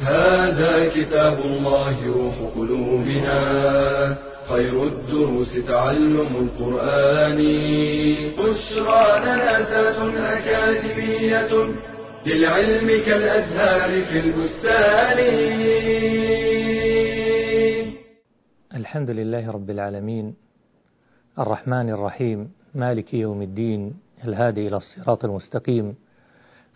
هذا 0.00 0.88
كتاب 0.88 1.38
الله 1.38 2.06
روح 2.06 2.34
قلوبنا. 2.56 4.16
خير 4.48 4.82
الدروس 4.82 5.64
تعلم 5.68 6.26
القرآن. 6.36 7.36
بشرى 8.38 9.24
ذات 9.24 9.72
أكاديمية 10.16 11.74
للعلم 12.26 12.86
كالأزهار 13.06 14.04
في 14.04 14.20
البستان. 14.20 15.18
الحمد 18.76 19.10
لله 19.10 19.50
رب 19.50 19.70
العالمين. 19.70 20.34
الرحمن 21.38 21.90
الرحيم. 21.90 22.52
مالك 22.74 23.14
يوم 23.14 23.42
الدين. 23.42 23.94
الهادي 24.24 24.68
إلى 24.68 24.76
الصراط 24.76 25.24
المستقيم. 25.24 25.94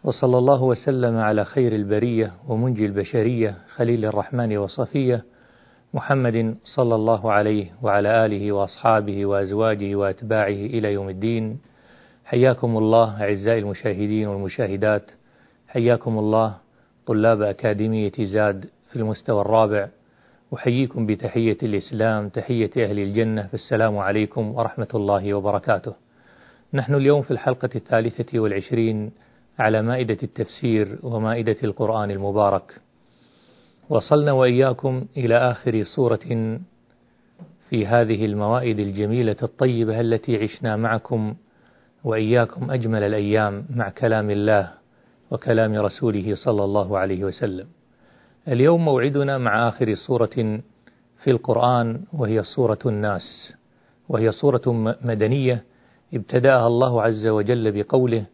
وصلى 0.05 0.39
الله 0.39 0.63
وسلم 0.63 1.17
على 1.17 1.45
خير 1.45 1.73
البرية 1.73 2.33
ومنجي 2.49 2.87
البشرية 2.87 3.55
خليل 3.75 4.05
الرحمن 4.05 4.57
وصفية 4.57 5.25
محمد 5.95 6.57
صلى 6.63 6.95
الله 6.95 7.33
عليه 7.33 7.67
وعلى 7.83 8.27
آله 8.27 8.52
وأصحابه 8.52 9.27
وأزواجه 9.27 9.95
وأتباعه 9.95 10.49
إلى 10.49 10.93
يوم 10.93 11.09
الدين. 11.09 11.59
حياكم 12.24 12.77
الله 12.77 13.23
أعزائي 13.23 13.59
المشاهدين 13.59 14.29
والمشاهدات. 14.29 15.11
حياكم 15.69 16.18
الله 16.18 16.57
طلاب 17.07 17.43
أكاديمية 17.43 18.13
زاد 18.21 18.66
في 18.91 18.96
المستوى 18.96 19.41
الرابع. 19.41 19.89
أحييكم 20.55 21.07
بتحية 21.07 21.59
الإسلام 21.63 22.29
تحية 22.29 22.71
أهل 22.77 22.99
الجنة 22.99 23.43
فالسلام 23.46 23.99
عليكم 23.99 24.55
ورحمة 24.55 24.89
الله 24.95 25.35
وبركاته. 25.35 25.93
نحن 26.74 26.95
اليوم 26.95 27.23
في 27.23 27.30
الحلقة 27.30 27.71
الثالثة 27.74 28.39
والعشرين 28.39 29.11
على 29.59 29.83
مائدة 29.83 30.19
التفسير 30.23 30.99
ومائدة 31.02 31.57
القرآن 31.65 32.10
المبارك. 32.10 32.80
وصلنا 33.88 34.33
وإياكم 34.33 35.05
إلى 35.16 35.37
آخر 35.37 35.83
صورة 35.96 36.59
في 37.71 37.87
هذه 37.87 38.24
الموائد 38.24 38.79
الجميلة 38.79 39.37
الطيبة 39.43 40.01
التي 40.01 40.43
عشنا 40.43 40.77
معكم 40.77 41.35
وإياكم 42.05 42.71
أجمل 42.71 43.02
الأيام 43.02 43.66
مع 43.71 43.88
كلام 43.88 44.30
الله 44.30 44.73
وكلام 45.30 45.74
رسوله 45.74 46.35
صلى 46.35 46.65
الله 46.65 46.99
عليه 46.99 47.24
وسلم. 47.24 47.66
اليوم 48.49 48.85
موعدنا 48.85 49.39
مع 49.39 49.68
آخر 49.68 49.95
صورة 49.95 50.61
في 51.23 51.30
القرآن 51.30 52.01
وهي 52.13 52.43
صورة 52.43 52.79
الناس 52.87 53.55
وهي 54.09 54.33
صورة 54.33 54.96
مدنية 55.02 55.65
ابتدأها 56.15 56.66
الله 56.66 57.02
عز 57.02 57.27
وجل 57.27 57.73
بقوله 57.73 58.24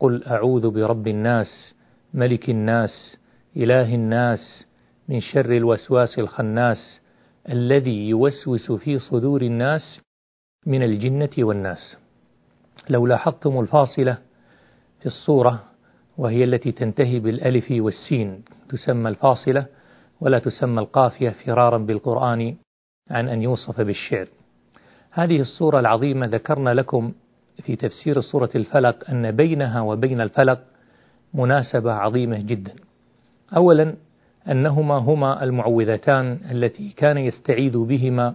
قل 0.00 0.24
أعوذ 0.24 0.70
برب 0.70 1.08
الناس 1.08 1.74
ملك 2.14 2.50
الناس 2.50 3.16
إله 3.56 3.94
الناس 3.94 4.66
من 5.08 5.20
شر 5.20 5.56
الوسواس 5.56 6.18
الخناس 6.18 7.00
الذي 7.48 8.08
يوسوس 8.08 8.72
في 8.72 8.98
صدور 8.98 9.42
الناس 9.42 10.00
من 10.66 10.82
الجنة 10.82 11.30
والناس. 11.38 11.96
لو 12.90 13.06
لاحظتم 13.06 13.60
الفاصلة 13.60 14.18
في 15.00 15.06
الصورة 15.06 15.64
وهي 16.18 16.44
التي 16.44 16.72
تنتهي 16.72 17.18
بالألف 17.18 17.66
والسين 17.70 18.42
تسمى 18.68 19.08
الفاصلة 19.08 19.66
ولا 20.20 20.38
تسمى 20.38 20.80
القافية 20.80 21.30
فرارا 21.30 21.78
بالقرآن 21.78 22.56
عن 23.10 23.28
أن 23.28 23.42
يوصف 23.42 23.80
بالشعر. 23.80 24.28
هذه 25.10 25.40
الصورة 25.40 25.80
العظيمة 25.80 26.26
ذكرنا 26.26 26.74
لكم 26.74 27.12
في 27.62 27.76
تفسير 27.76 28.20
سورة 28.20 28.50
الفلق 28.54 29.10
أن 29.10 29.30
بينها 29.30 29.80
وبين 29.80 30.20
الفلق 30.20 30.60
مناسبة 31.34 31.92
عظيمة 31.92 32.38
جدا. 32.38 32.72
أولا 33.56 33.94
أنهما 34.50 34.94
هما 34.94 35.44
المعوذتان 35.44 36.38
التي 36.50 36.88
كان 36.88 37.18
يستعيذ 37.18 37.78
بهما 37.78 38.34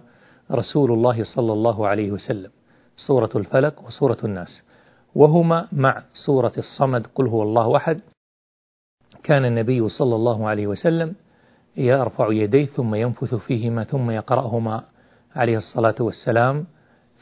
رسول 0.50 0.92
الله 0.92 1.24
صلى 1.24 1.52
الله 1.52 1.88
عليه 1.88 2.10
وسلم 2.10 2.50
سورة 2.96 3.30
الفلق 3.36 3.86
وسورة 3.86 4.18
الناس. 4.24 4.62
وهما 5.14 5.68
مع 5.72 6.02
سورة 6.26 6.52
الصمد 6.58 7.06
قل 7.14 7.26
هو 7.26 7.42
الله 7.42 7.76
أحد. 7.76 8.00
كان 9.22 9.44
النبي 9.44 9.88
صلى 9.88 10.14
الله 10.16 10.48
عليه 10.48 10.66
وسلم 10.66 11.14
يرفع 11.76 12.32
يديه 12.32 12.64
ثم 12.64 12.94
ينفث 12.94 13.34
فيهما 13.34 13.84
ثم 13.84 14.10
يقرأهما 14.10 14.84
عليه 15.36 15.56
الصلاة 15.56 15.94
والسلام. 16.00 16.66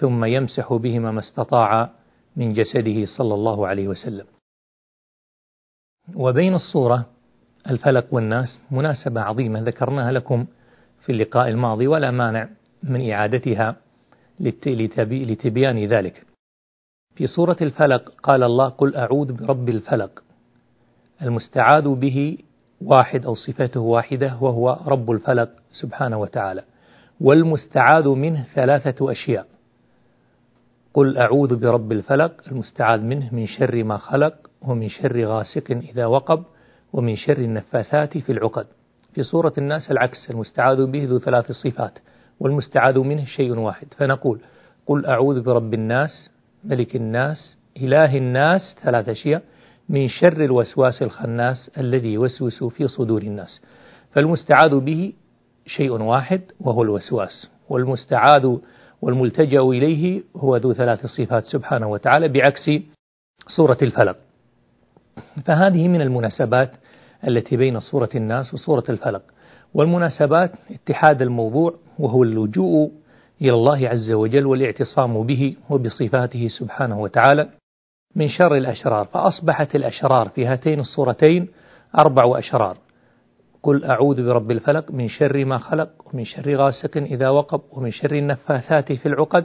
ثم 0.01 0.25
يمسح 0.25 0.73
بهما 0.73 1.11
ما 1.11 1.21
استطاع 1.21 1.91
من 2.37 2.53
جسده 2.53 3.07
صلى 3.19 3.35
الله 3.35 3.67
عليه 3.67 3.89
وسلم. 3.89 4.27
وبين 6.15 6.55
الصورة 6.55 7.07
الفلق 7.71 8.07
والناس 8.15 8.59
مناسبة 8.71 9.21
عظيمة 9.21 9.61
ذكرناها 9.61 10.13
لكم 10.13 10.47
في 11.01 11.13
اللقاء 11.13 11.49
الماضي 11.49 11.87
ولا 11.87 12.11
مانع 12.11 12.49
من 12.83 13.11
إعادتها 13.11 13.77
لتبيان 14.41 15.85
ذلك. 15.85 16.27
في 17.15 17.27
سورة 17.27 17.57
الفلق 17.61 18.13
قال 18.23 18.43
الله 18.43 18.69
قل 18.69 18.97
أعوذ 18.97 19.33
برب 19.33 19.69
الفلق 19.69 20.23
المستعاذ 21.23 21.89
به 21.89 22.39
واحد 22.81 23.25
أو 23.25 23.35
صفته 23.35 23.81
واحدة 23.81 24.39
وهو 24.41 24.79
رب 24.87 25.11
الفلق 25.11 25.51
سبحانه 25.73 26.19
وتعالى 26.19 26.65
والمستعاذ 27.21 28.09
منه 28.09 28.45
ثلاثة 28.55 29.13
أشياء. 29.13 29.47
قل 30.95 31.19
أعوذ 31.19 31.57
برب 31.57 31.93
الفلق 31.93 32.33
المستعاذ 32.53 33.01
منه 33.01 33.35
من 33.35 33.47
شر 33.47 33.85
ما 33.85 33.97
خلق 33.97 34.35
ومن 34.63 34.89
شر 34.89 35.25
غاسق 35.25 35.71
إذا 35.71 36.07
وقب 36.07 36.45
ومن 36.93 37.17
شر 37.17 37.39
النفاثات 37.39 38.19
في 38.19 38.33
العقد. 38.33 38.67
في 39.15 39.23
سورة 39.23 39.53
الناس 39.59 39.91
العكس 39.91 40.31
المستعاذ 40.31 40.87
به 40.87 41.05
ذو 41.05 41.19
ثلاث 41.19 41.53
صفات 41.53 41.99
والمستعاذ 42.41 42.99
منه 42.99 43.25
شيء 43.25 43.59
واحد. 43.59 43.87
فنقول 43.97 44.41
قل 44.87 45.07
أعوذ 45.07 45.41
برب 45.41 45.75
الناس 45.75 46.31
ملك 46.65 46.97
الناس 46.97 47.59
إله 47.77 48.17
الناس 48.17 48.77
ثلاث 48.83 49.09
أشياء 49.09 49.43
من 49.89 50.09
شر 50.09 50.45
الوسواس 50.45 51.03
الخناس 51.03 51.71
الذي 51.79 52.13
يوسوس 52.13 52.65
في 52.65 52.89
صدور 52.89 53.23
الناس. 53.23 53.61
فالمستعاذ 54.13 54.81
به 54.81 55.13
شيء 55.67 55.91
واحد 55.91 56.43
وهو 56.61 56.83
الوسواس. 56.83 57.51
والمستعاذ 57.69 58.57
والملتجأ 59.03 59.61
إليه 59.61 60.23
هو 60.37 60.57
ذو 60.57 60.73
ثلاث 60.73 61.07
صفات 61.07 61.45
سبحانه 61.45 61.89
وتعالى 61.89 62.29
بعكس 62.29 62.71
سورة 63.57 63.79
الفلق. 63.83 64.17
فهذه 65.45 65.89
من 65.89 66.01
المناسبات 66.01 66.71
التي 67.29 67.57
بين 67.57 67.81
سورة 67.81 68.09
الناس 68.15 68.55
وسورة 68.55 68.85
الفلق. 68.89 69.23
والمناسبات 69.75 70.53
اتحاد 70.71 71.23
الموضوع 71.23 71.75
وهو 71.99 72.23
اللجوء 72.23 72.93
إلى 73.43 73.53
الله 73.53 73.89
عز 73.89 74.13
وجل 74.13 74.47
والاعتصام 74.47 75.23
به 75.23 75.57
وبصفاته 75.71 76.49
سبحانه 76.49 77.01
وتعالى 77.01 77.49
من 78.17 78.29
شر 78.29 78.55
الأشرار. 78.57 79.05
فأصبحت 79.05 79.75
الأشرار 79.75 80.29
في 80.29 80.47
هاتين 80.47 80.81
الصورتين 80.81 81.49
أربع 81.99 82.39
أشرار. 82.39 82.77
قل 83.63 83.85
أعوذ 83.85 84.27
برب 84.27 84.51
الفلق 84.51 84.91
من 84.91 85.09
شر 85.09 85.45
ما 85.45 85.59
خلق 85.59 85.91
ومن 86.07 86.25
شر 86.25 86.57
غاسق 86.57 86.97
إذا 86.97 87.29
وقب 87.29 87.61
ومن 87.73 87.91
شر 87.91 88.13
النفاثات 88.13 88.93
في 88.93 89.07
العقد 89.07 89.45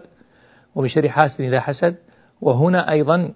ومن 0.75 0.87
شر 0.87 1.09
حاسد 1.09 1.41
إذا 1.41 1.59
حسد. 1.59 1.95
وهنا 2.41 2.91
أيضا 2.91 3.33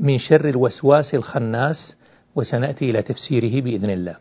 من 0.00 0.18
شر 0.18 0.48
الوسواس 0.48 1.14
الخناس 1.14 1.96
وسنأتي 2.34 2.90
إلى 2.90 3.02
تفسيره 3.02 3.64
بإذن 3.64 3.90
الله. 3.90 4.16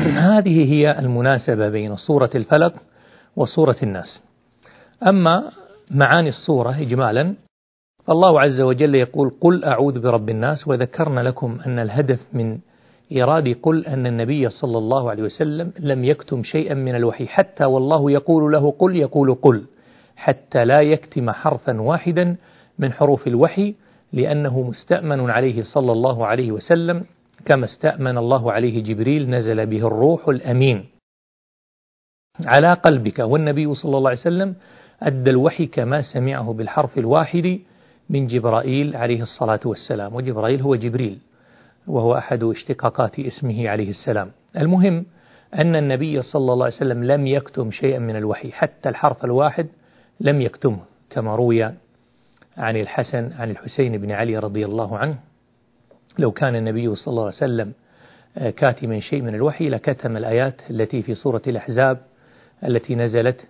هذه 0.00 0.72
هي 0.72 0.98
المناسبة 0.98 1.68
بين 1.68 1.96
صورة 1.96 2.30
الفلق 2.34 2.74
وصورة 3.36 3.76
الناس. 3.82 4.22
أما 5.08 5.50
معاني 5.90 6.28
الصورة 6.28 6.80
إجمالا 6.80 7.34
فالله 8.06 8.40
عز 8.40 8.60
وجل 8.60 8.94
يقول 8.94 9.32
قل 9.40 9.64
أعوذ 9.64 10.00
برب 10.00 10.28
الناس 10.28 10.68
وذكرنا 10.68 11.20
لكم 11.20 11.58
أن 11.66 11.78
الهدف 11.78 12.20
من 12.32 12.58
إيراد 13.12 13.56
قل 13.62 13.86
أن 13.86 14.06
النبي 14.06 14.50
صلى 14.50 14.78
الله 14.78 15.10
عليه 15.10 15.22
وسلم 15.22 15.72
لم 15.78 16.04
يكتم 16.04 16.42
شيئا 16.42 16.74
من 16.74 16.94
الوحي 16.94 17.26
حتى 17.26 17.64
والله 17.64 18.10
يقول 18.10 18.52
له 18.52 18.70
قل 18.78 18.96
يقول 18.96 19.34
قل 19.34 19.64
حتى 20.16 20.64
لا 20.64 20.80
يكتم 20.80 21.30
حرفا 21.30 21.80
واحدا 21.80 22.36
من 22.78 22.92
حروف 22.92 23.26
الوحي 23.26 23.74
لأنه 24.12 24.62
مستأمن 24.62 25.30
عليه 25.30 25.62
صلى 25.62 25.92
الله 25.92 26.26
عليه 26.26 26.52
وسلم 26.52 27.04
كما 27.44 27.64
استأمن 27.64 28.18
الله 28.18 28.52
عليه 28.52 28.82
جبريل 28.82 29.30
نزل 29.30 29.66
به 29.66 29.86
الروح 29.86 30.28
الأمين. 30.28 30.84
على 32.46 32.72
قلبك. 32.72 33.18
والنبي 33.18 33.74
صلى 33.74 33.96
الله 33.98 34.10
عليه 34.10 34.20
وسلم 34.20 34.54
أدى 35.02 35.30
الوحي 35.30 35.66
كما 35.66 36.02
سمعه 36.02 36.52
بالحرف 36.52 36.98
الواحد 36.98 37.58
من 38.10 38.26
جبرائيل 38.26 38.96
عليه 38.96 39.22
الصلاة 39.22 39.60
والسلام 39.64 40.14
وجبرائيل 40.14 40.60
هو 40.60 40.74
جبريل. 40.74 41.18
وهو 41.90 42.14
أحد 42.14 42.44
اشتقاقات 42.44 43.18
اسمه 43.18 43.68
عليه 43.68 43.90
السلام. 43.90 44.30
المهم 44.56 45.06
أن 45.54 45.76
النبي 45.76 46.22
صلى 46.22 46.52
الله 46.52 46.64
عليه 46.64 46.74
وسلم 46.74 47.04
لم 47.04 47.26
يكتم 47.26 47.70
شيئا 47.70 47.98
من 47.98 48.16
الوحي 48.16 48.52
حتى 48.52 48.88
الحرف 48.88 49.24
الواحد 49.24 49.66
لم 50.20 50.40
يكتمه 50.40 50.78
كما 51.10 51.36
روي 51.36 51.64
عن 52.56 52.76
الحسن 52.76 53.32
عن 53.32 53.50
الحسين 53.50 53.98
بن 53.98 54.10
علي 54.10 54.38
رضي 54.38 54.64
الله 54.64 54.98
عنه. 54.98 55.18
لو 56.18 56.30
كان 56.30 56.56
النبي 56.56 56.94
صلى 56.94 57.12
الله 57.12 57.24
عليه 57.24 57.34
وسلم 57.34 57.72
كاتما 58.56 59.00
شيء 59.00 59.22
من 59.22 59.34
الوحي 59.34 59.68
لكتم 59.68 60.16
الآيات 60.16 60.54
التي 60.70 61.02
في 61.02 61.14
سورة 61.14 61.42
الأحزاب 61.46 61.98
التي 62.64 62.94
نزلت 62.94 63.48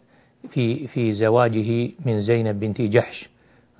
في 0.51 0.87
في 0.87 1.13
زواجه 1.13 1.91
من 2.07 2.21
زينب 2.21 2.61
بنت 2.61 2.81
جحش 2.81 3.29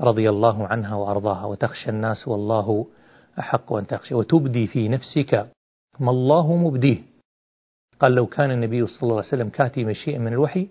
رضي 0.01 0.31
الله 0.31 0.67
عنها 0.67 0.95
وأرضاها. 0.95 1.45
وتخشى 1.45 1.91
الناس 1.91 2.29
والله 2.29 2.87
أحق 3.41 3.73
أن 3.73 3.87
تخشى 3.87 4.15
وتبدي 4.15 4.67
في 4.67 4.89
نفسك 4.89 5.49
ما 6.01 6.11
الله 6.11 6.57
مبديه. 6.57 6.99
قال 8.01 8.13
لو 8.13 8.27
كان 8.27 8.51
النبي 8.51 8.87
صلى 8.87 9.03
الله 9.03 9.17
عليه 9.17 9.29
وسلم 9.29 9.49
كاتما 9.49 9.93
شيئا 9.93 10.19
من 10.19 10.33
الوحي 10.33 10.69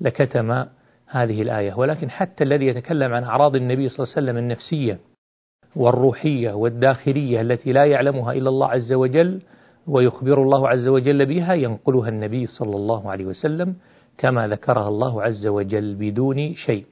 لكتم 0.00 0.64
هذه 1.06 1.42
الآية. 1.42 1.74
ولكن 1.74 2.10
حتى 2.10 2.44
الذي 2.44 2.66
يتكلم 2.66 3.12
عن 3.14 3.24
أعراض 3.24 3.56
النبي 3.56 3.88
صلى 3.88 4.04
الله 4.04 4.14
عليه 4.16 4.22
وسلم 4.22 4.36
النفسية 4.38 4.98
والروحية 5.76 6.52
والداخلية 6.52 7.40
التي 7.40 7.72
لا 7.72 7.84
يعلمها 7.84 8.32
إلا 8.32 8.48
الله 8.48 8.68
عز 8.68 8.92
وجل 8.92 9.42
ويخبر 9.86 10.42
الله 10.42 10.68
عز 10.68 10.88
وجل 10.88 11.26
بها 11.26 11.54
ينقلها 11.54 12.08
النبي 12.08 12.46
صلى 12.46 12.76
الله 12.76 13.10
عليه 13.10 13.24
وسلم 13.24 13.76
كما 14.18 14.48
ذكرها 14.48 14.88
الله 14.88 15.22
عز 15.22 15.46
وجل 15.46 15.94
بدون 15.94 16.54
شيء. 16.54 16.84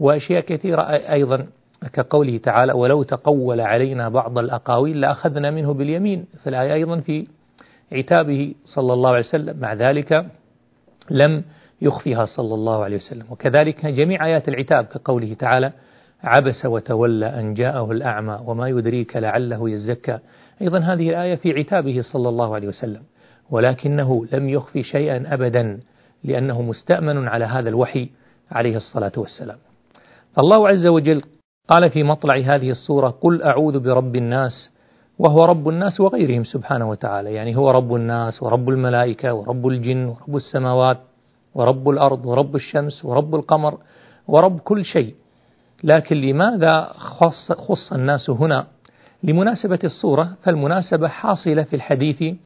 وأشياء 0.00 0.40
كثيرة 0.40 0.82
أيضا 0.90 1.46
كقوله 1.92 2.38
تعالى 2.38 2.72
ولو 2.72 3.02
تقول 3.02 3.60
علينا 3.60 4.08
بعض 4.08 4.38
الأقاويل 4.38 5.00
لأخذنا 5.00 5.50
منه 5.50 5.74
باليمين 5.74 6.26
فالآية 6.44 6.74
أيضا 6.74 7.00
في 7.00 7.26
عتابه 7.92 8.54
صلى 8.64 8.92
الله 8.92 9.10
عليه 9.10 9.20
وسلم. 9.20 9.60
مع 9.60 9.74
ذلك 9.74 10.26
لم 11.10 11.42
يخفيها 11.82 12.24
صلى 12.24 12.54
الله 12.54 12.84
عليه 12.84 12.96
وسلم. 12.96 13.24
وكذلك 13.30 13.86
جميع 13.86 14.26
آيات 14.26 14.48
العتاب 14.48 14.84
كقوله 14.84 15.34
تعالى 15.34 15.72
عبس 16.22 16.66
وتولى 16.66 17.26
أن 17.26 17.54
جاءه 17.54 17.90
الأعمى 17.92 18.40
وما 18.46 18.68
يدريك 18.68 19.16
لعله 19.16 19.70
يزكى. 19.70 20.18
أيضا 20.62 20.78
هذه 20.78 21.10
الآية 21.10 21.34
في 21.34 21.52
عتابه 21.52 22.00
صلى 22.12 22.28
الله 22.28 22.54
عليه 22.54 22.68
وسلم. 22.68 23.02
ولكنه 23.50 24.26
لم 24.32 24.48
يخفي 24.48 24.82
شيئا 24.82 25.34
أبدا 25.34 25.80
لأنه 26.24 26.62
مستأمن 26.62 27.28
على 27.28 27.44
هذا 27.44 27.68
الوحي 27.68 28.08
عليه 28.52 28.76
الصلاة 28.76 29.12
والسلام. 29.16 29.58
الله 30.38 30.68
عز 30.68 30.86
وجل 30.86 31.22
قال 31.68 31.90
في 31.90 32.02
مطلع 32.02 32.36
هذه 32.36 32.70
الصورة 32.70 33.08
قل 33.08 33.42
أعوذ 33.42 33.80
برب 33.80 34.16
الناس 34.16 34.70
وهو 35.18 35.44
رب 35.44 35.68
الناس 35.68 36.00
وغيرهم 36.00 36.44
سبحانه 36.44 36.88
وتعالى. 36.90 37.34
يعني 37.34 37.56
هو 37.56 37.70
رب 37.70 37.94
الناس 37.94 38.42
ورب 38.42 38.68
الملائكة 38.68 39.34
ورب 39.34 39.66
الجن 39.66 40.04
ورب 40.04 40.36
السماوات 40.36 40.98
ورب 41.54 41.88
الأرض 41.88 42.26
ورب 42.26 42.56
الشمس 42.56 43.04
ورب 43.04 43.34
القمر 43.34 43.78
ورب 44.28 44.58
كل 44.58 44.84
شيء. 44.84 45.14
لكن 45.84 46.16
لماذا 46.16 46.92
خص, 46.96 47.52
خص 47.52 47.92
الناس 47.92 48.30
هنا؟ 48.30 48.66
لمناسبة 49.22 49.78
الصورة 49.84 50.36
فالمناسبة 50.42 51.08
حاصلة 51.08 51.62
في 51.62 51.76
الحديث 51.76 52.36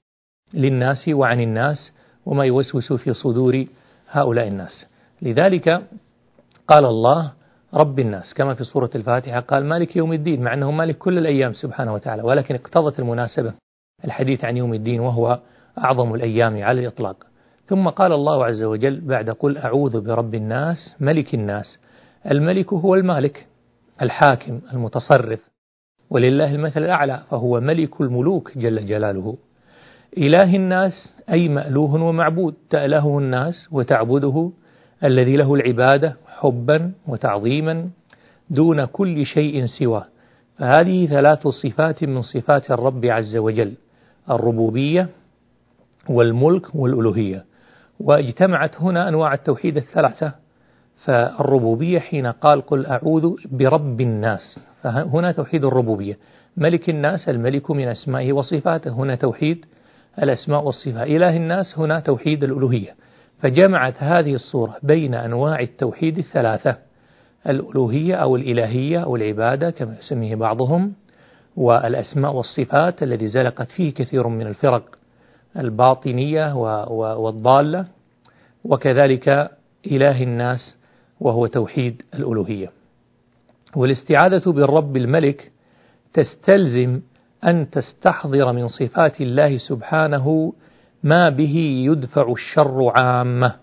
للناس 0.54 1.08
وعن 1.08 1.40
الناس 1.40 1.92
وما 2.26 2.44
يوسوس 2.44 2.92
في 2.92 3.14
صدور 3.14 3.66
هؤلاء 4.10 4.48
الناس. 4.48 4.86
لذلك 5.22 5.82
قال 6.68 6.84
الله 6.84 7.32
رب 7.74 7.98
الناس 7.98 8.34
كما 8.34 8.54
في 8.54 8.64
سورة 8.64 8.90
الفاتحة 8.94 9.40
قال 9.40 9.64
مالك 9.64 9.96
يوم 9.96 10.12
الدين 10.12 10.42
مع 10.42 10.54
أنه 10.54 10.70
مالك 10.70 10.98
كل 10.98 11.18
الأيام 11.18 11.52
سبحانه 11.52 11.94
وتعالى 11.94 12.22
ولكن 12.22 12.54
اقتضت 12.54 12.98
المناسبة 12.98 13.54
الحديث 14.04 14.44
عن 14.44 14.56
يوم 14.56 14.74
الدين 14.74 15.00
وهو 15.00 15.40
أعظم 15.78 16.14
الأيام 16.14 16.62
على 16.62 16.80
الإطلاق. 16.80 17.16
ثم 17.66 17.88
قال 17.88 18.12
الله 18.12 18.44
عز 18.44 18.62
وجل 18.62 19.00
بعد 19.00 19.30
قل 19.30 19.58
أعوذ 19.58 20.00
برب 20.00 20.34
الناس 20.34 20.94
ملك 21.00 21.34
الناس. 21.34 21.78
الملك 22.30 22.72
هو 22.72 22.94
المالك 22.94 23.46
الحاكم 24.02 24.60
المتصرف 24.72 25.40
ولله 26.10 26.54
المثل 26.54 26.82
الأعلى 26.84 27.22
فهو 27.30 27.60
ملك 27.60 28.00
الملوك 28.00 28.58
جل 28.58 28.86
جلاله. 28.86 29.36
إله 30.18 30.56
الناس 30.56 31.14
أي 31.30 31.48
مألوه 31.48 32.02
ومعبود 32.02 32.54
تألهه 32.70 33.18
الناس 33.18 33.68
وتعبده 33.72 34.50
الذي 35.04 35.36
له 35.36 35.54
العبادة 35.54 36.16
حبا 36.26 36.92
وتعظيما 37.06 37.88
دون 38.50 38.84
كل 38.84 39.26
شيء 39.26 39.66
سواه. 39.66 40.04
فهذه 40.58 41.06
ثلاث 41.06 41.46
صفات 41.48 42.04
من 42.04 42.22
صفات 42.22 42.70
الرب 42.70 43.06
عز 43.06 43.36
وجل 43.36 43.74
الربوبية 44.30 45.08
والملك 46.08 46.74
والألوهية. 46.74 47.44
واجتمعت 48.00 48.80
هنا 48.80 49.08
أنواع 49.08 49.34
التوحيد 49.34 49.76
الثلاثة 49.76 50.32
فالربوبية 51.04 51.98
حين 51.98 52.26
قال 52.26 52.66
قل 52.66 52.86
أعوذ 52.86 53.34
برب 53.50 54.00
الناس 54.00 54.58
فهنا 54.82 55.32
توحيد 55.32 55.64
الربوبية. 55.64 56.18
ملك 56.56 56.90
الناس 56.90 57.28
الملك 57.28 57.70
من 57.70 57.88
أسمائه 57.88 58.32
وصفاته 58.32 58.90
هنا 58.90 59.14
توحيد 59.14 59.64
الأسماء 60.22 60.64
والصفات. 60.64 61.06
إله 61.06 61.36
الناس 61.36 61.78
هنا 61.78 62.00
توحيد 62.00 62.44
الألوهية. 62.44 62.94
فجمعت 63.40 63.94
هذه 63.98 64.34
الصورة 64.34 64.76
بين 64.82 65.14
أنواع 65.14 65.60
التوحيد 65.60 66.18
الثلاثة 66.18 66.76
الألوهية 67.48 68.14
أو 68.14 68.36
الإلهية 68.36 68.98
أو 68.98 69.16
العبادة 69.16 69.70
كما 69.70 69.96
يسميه 69.98 70.34
بعضهم 70.34 70.92
والأسماء 71.56 72.32
والصفات 72.32 73.02
الذي 73.02 73.28
زلقت 73.28 73.70
فيه 73.70 73.94
كثير 73.94 74.28
من 74.28 74.46
الفرق 74.46 74.98
الباطنية 75.56 76.56
والضالة 77.16 77.86
وكذلك 78.64 79.50
إله 79.86 80.22
الناس 80.22 80.76
وهو 81.20 81.46
توحيد 81.46 82.02
الألوهية. 82.14 82.70
والاستعاذة 83.76 84.52
بالرب 84.52 84.96
الملك 84.96 85.52
تستلزم 86.14 87.00
أن 87.48 87.70
تستحضر 87.70 88.52
من 88.52 88.68
صفات 88.68 89.20
الله 89.20 89.58
سبحانه 89.58 90.52
ما 91.02 91.28
به 91.30 91.56
يدفع 91.86 92.32
الشر 92.32 92.92
عامة 93.00 93.54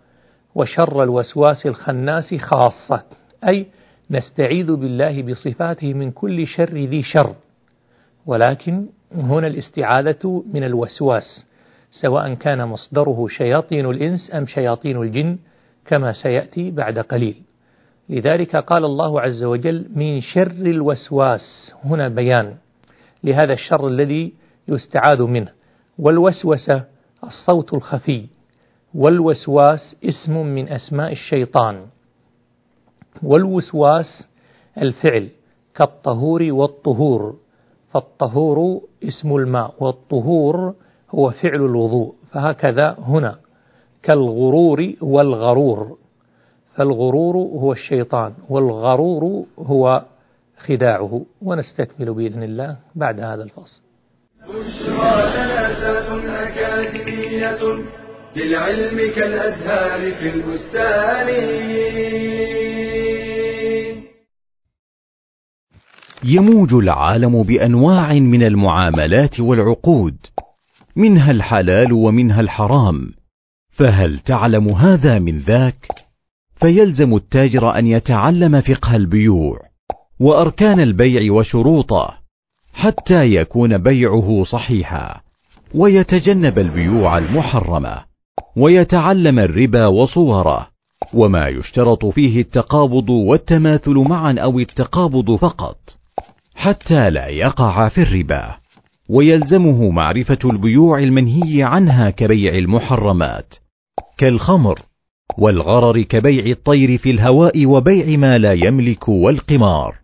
وشر 0.56 1.04
الوسواس 1.04 1.66
الخناس 1.66 2.36
خاصة. 2.36 3.04
أي 3.48 3.68
نستعيذ 4.12 4.76
بالله 4.76 5.22
بصفاته 5.22 5.94
من 5.94 6.12
كل 6.12 6.48
شر 6.48 6.74
ذي 6.74 7.04
شر. 7.04 7.36
ولكن 8.26 8.86
هنا 9.16 9.48
الاستعاذة 9.48 10.44
من 10.54 10.64
الوسواس 10.64 11.46
سواء 11.92 12.34
كان 12.34 12.68
مصدره 12.68 13.28
شياطين 13.30 13.86
الإنس 13.86 14.32
أم 14.34 14.46
شياطين 14.46 15.02
الجن 15.02 15.38
كما 15.86 16.14
سيأتي 16.14 16.72
بعد 16.72 17.00
قليل. 17.00 17.42
لذلك 18.10 18.56
قال 18.56 18.86
الله 18.86 19.22
عز 19.22 19.44
وجل 19.44 19.90
من 19.96 20.22
شر 20.22 20.52
الوسواس. 20.52 21.74
هنا 21.84 22.08
بيان 22.08 22.56
لهذا 23.24 23.54
الشر 23.54 23.88
الذي 23.88 24.34
يستعاذ 24.68 25.22
منه. 25.22 25.52
والوسوسة 26.00 26.95
الصوت 27.24 27.74
الخفي 27.74 28.26
والوسواس 28.96 29.96
اسم 30.04 30.46
من 30.46 30.70
أسماء 30.70 31.12
الشيطان. 31.12 31.86
والوسواس 33.24 34.28
الفعل 34.78 35.30
كالطهور 35.76 36.44
والطهور. 36.44 37.36
فالطهور 37.92 38.82
اسم 39.04 39.36
الماء 39.36 39.74
والطهور 39.80 40.76
هو 41.10 41.32
فعل 41.32 41.56
الوضوء. 41.56 42.16
فهكذا 42.32 42.96
هنا 43.00 43.36
كالغرور 44.04 44.94
والغرور. 45.02 45.98
فالغرور 46.76 47.38
هو 47.38 47.72
الشيطان 47.72 48.34
والغرور 48.50 49.46
هو 49.60 50.06
خداعه. 50.58 51.22
ونستكمل 51.42 52.14
بإذن 52.14 52.44
الله 52.44 52.78
بعد 52.96 53.20
هذا 53.20 53.44
الفصل. 53.44 53.85
بشرى 54.50 55.16
لنا 55.36 55.66
أكاديمية 56.48 57.60
للعلم 58.36 59.14
كالأزهار 59.16 60.12
في 60.12 60.30
البستان. 60.30 61.30
يموج 66.24 66.74
العالم 66.74 67.44
بأنواع 67.44 68.14
من 68.14 68.44
المعاملات 68.44 69.40
والعقود 69.40 70.18
منها 70.96 71.32
الحلال 71.32 71.94
ومنها 71.94 72.42
الحرام. 72.42 73.14
فهل 73.72 74.20
تعلم 74.20 74.70
هذا 74.70 75.20
من 75.20 75.38
ذاك؟ 75.38 75.88
فيلزم 76.56 77.16
التاجر 77.16 77.78
أن 77.78 77.88
يتعلم 77.88 78.62
فقه 78.62 78.96
البيوع 78.96 79.60
وأركان 80.20 80.80
البيع 80.80 81.34
وشروطه. 81.34 82.25
حتى 82.76 83.36
يكون 83.36 83.78
بيعه 83.78 84.44
صحيحا 84.44 85.22
ويتجنب 85.76 86.60
البيوع 86.60 87.18
المحرمة 87.18 88.04
ويتعلم 88.58 89.40
الربا 89.40 89.88
وصوره 89.88 90.68
وما 91.14 91.48
يشترط 91.48 92.06
فيه 92.06 92.42
التقابض 92.42 93.10
والتماثل 93.10 93.94
معا 93.94 94.36
أو 94.40 94.60
التقابض 94.60 95.36
فقط 95.36 95.78
حتى 96.56 97.10
لا 97.10 97.28
يقع 97.28 97.88
في 97.90 98.02
الربا. 98.02 98.56
ويلزمه 99.10 99.90
معرفة 99.90 100.40
البيوع 100.46 101.00
المنهي 101.00 101.64
عنها 101.64 102.10
كبيع 102.10 102.56
المحرمات 102.56 103.56
كالخمر 104.18 104.80
والغرر 105.38 106.02
كبيع 106.02 106.46
الطير 106.46 106.98
في 106.98 107.12
الهواء 107.12 107.66
وبيع 107.66 108.18
ما 108.18 108.38
لا 108.38 108.54
يملك 108.54 109.10
والقمار. 109.10 109.96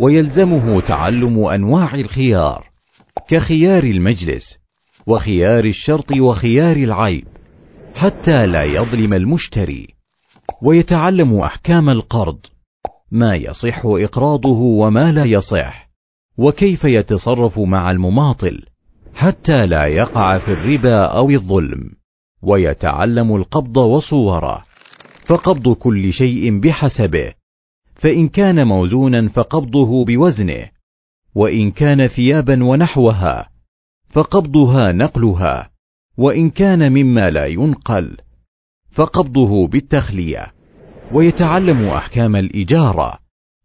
ويلزمه 0.00 0.80
تعلم 0.80 1.44
أنواع 1.44 1.94
الخيار 1.94 2.66
كخيار 3.28 3.84
المجلس 3.84 4.58
وخيار 5.06 5.64
الشرط 5.64 6.12
وخيار 6.12 6.76
العيب 6.76 7.24
حتى 7.94 8.46
لا 8.46 8.64
يظلم 8.64 9.12
المشتري 9.12 9.86
ويتعلم 10.62 11.40
أحكام 11.40 11.90
القرض 11.90 12.38
ما 13.10 13.34
يصح 13.34 13.82
إقراضه 13.84 14.58
وما 14.58 15.12
لا 15.12 15.24
يصح 15.24 15.88
وكيف 16.38 16.84
يتصرف 16.84 17.58
مع 17.58 17.90
المماطل 17.90 18.62
حتى 19.14 19.66
لا 19.66 19.86
يقع 19.86 20.38
في 20.38 20.52
الربا 20.52 21.04
أو 21.04 21.30
الظلم 21.30 21.90
ويتعلم 22.42 23.36
القبض 23.36 23.76
وصوره 23.76 24.64
فقبض 25.26 25.72
كل 25.72 26.12
شيء 26.12 26.60
بحسبه 26.60 27.32
فإن 27.96 28.28
كان 28.28 28.66
موزونا 28.66 29.28
فقبضه 29.28 30.04
بوزنه 30.04 30.68
وإن 31.34 31.70
كان 31.70 32.06
ثيابا 32.06 32.64
ونحوها 32.64 33.48
فقبضها 34.08 34.92
نقلها 34.92 35.70
وإن 36.18 36.50
كان 36.50 36.92
مما 36.92 37.30
لا 37.30 37.46
ينقل 37.46 38.16
فقبضه 38.92 39.66
بالتخلية. 39.66 40.52
ويتعلم 41.12 41.84
أحكام 41.84 42.36
الإجارة 42.36 43.18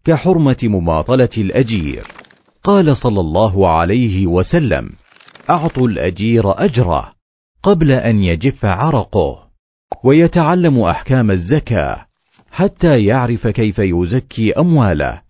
كحرمة 0.05 0.57
مماطلة 0.63 1.29
الأجير. 1.37 2.07
قال 2.63 2.97
صلى 2.97 3.19
الله 3.19 3.67
عليه 3.67 4.27
وسلم 4.27 4.89
أعطوا 5.49 5.87
الأجير 5.87 6.65
أجره 6.65 7.13
قبل 7.63 7.91
أن 7.91 8.23
يجف 8.23 8.65
عرقه. 8.65 9.47
ويتعلم 10.03 10.79
أحكام 10.79 11.31
الزكاة 11.31 12.05
حتى 12.51 13.05
يعرف 13.05 13.47
كيف 13.47 13.79
يزكي 13.79 14.53
أمواله 14.53 15.21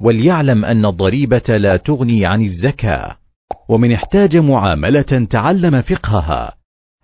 وليعلم 0.00 0.64
أن 0.64 0.86
الضريبة 0.86 1.56
لا 1.56 1.76
تغني 1.76 2.26
عن 2.26 2.42
الزكاة. 2.42 3.16
ومن 3.68 3.92
احتاج 3.92 4.36
معاملة 4.36 5.26
تعلم 5.30 5.82
فقهها 5.82 6.54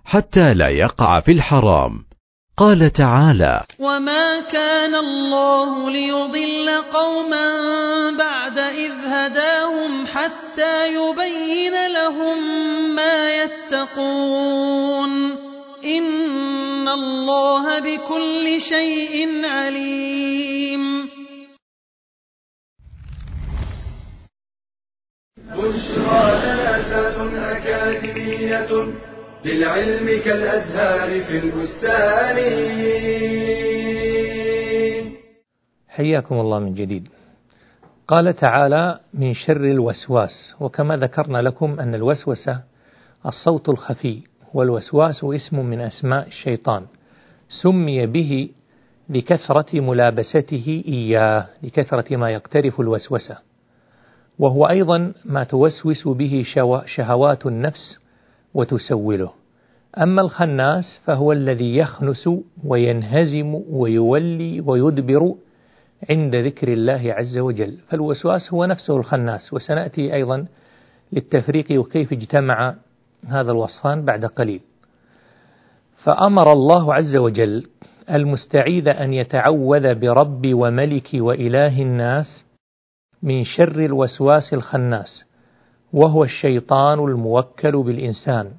حتى 0.04 0.54
لا 0.54 0.68
يقع 0.68 1.20
في 1.20 1.32
الحرام. 1.32 2.06
قال 2.56 2.92
تعالى 2.92 3.62
وما 3.78 4.40
كان 4.52 4.94
الله 4.94 5.90
ليضل 5.90 6.82
قوما 6.94 7.50
بعد 8.18 8.58
إذ 8.58 8.92
هداهم 8.92 10.06
حتى 10.06 10.94
يبين 10.94 11.92
لهم 11.92 12.38
ما 12.94 13.42
يتقون. 13.42 15.45
الله 17.00 17.64
بكل 17.78 18.44
شيء 18.72 19.46
عليم. 19.46 20.84
بشرى 25.36 26.26
لنا 26.42 26.70
أكاديمية 27.56 28.70
للعلم 29.44 30.06
كالأزهار 30.24 31.10
في 31.24 31.36
البستان. 31.38 32.38
حياكم 35.88 36.34
الله 36.34 36.58
من 36.58 36.74
جديد. 36.74 37.08
قال 38.08 38.36
تعالى 38.36 39.00
من 39.14 39.34
شر 39.34 39.64
الوسواس. 39.76 40.54
وكما 40.60 40.96
ذكرنا 40.96 41.38
لكم 41.38 41.80
أن 41.80 41.94
الوسوسة 41.94 42.60
الصوت 43.26 43.68
الخفي. 43.68 44.22
والوسواس 44.54 45.24
اسم 45.24 45.66
من 45.66 45.80
أسماء 45.80 46.26
الشيطان. 46.26 46.82
سمي 47.48 48.06
به 48.06 48.48
لكثرة 49.08 49.80
ملابسته 49.80 50.84
إياه 50.88 51.46
لكثرة 51.62 52.16
ما 52.16 52.30
يقترف 52.30 52.80
الوسوسة. 52.80 53.36
وهو 54.38 54.64
أيضا 54.64 55.12
ما 55.24 55.44
توسوس 55.44 56.08
به 56.08 56.44
شهوات 56.86 57.46
النفس 57.46 57.98
وتسوله. 58.54 59.30
أما 59.98 60.22
الخناس 60.22 61.00
فهو 61.04 61.32
الذي 61.32 61.76
يخنس 61.76 62.30
وينهزم 62.64 63.62
ويولي 63.70 64.60
ويدبر 64.60 65.34
عند 66.10 66.36
ذكر 66.36 66.72
الله 66.72 67.12
عز 67.12 67.38
وجل. 67.38 67.78
فالوسواس 67.88 68.52
هو 68.52 68.64
نفسه 68.64 68.96
الخناس. 68.96 69.52
وسنأتي 69.52 70.14
أيضا 70.14 70.46
للتفريق 71.12 71.80
وكيف 71.80 72.12
اجتمع 72.12 72.74
هذا 73.26 73.52
الوصفان 73.52 74.04
بعد 74.04 74.24
قليل. 74.24 74.60
فأمر 76.04 76.52
الله 76.52 76.94
عز 76.94 77.16
وجل 77.16 77.66
المستعيذ 78.10 78.88
أن 78.88 79.12
يتعوذ 79.12 79.94
برب 79.94 80.54
وملك 80.54 81.08
وإله 81.14 81.82
الناس 81.82 82.44
من 83.22 83.44
شر 83.44 83.84
الوسواس 83.84 84.54
الخناس 84.54 85.24
وهو 85.92 86.24
الشيطان 86.24 86.98
الموكل 86.98 87.82
بالإنسان. 87.82 88.50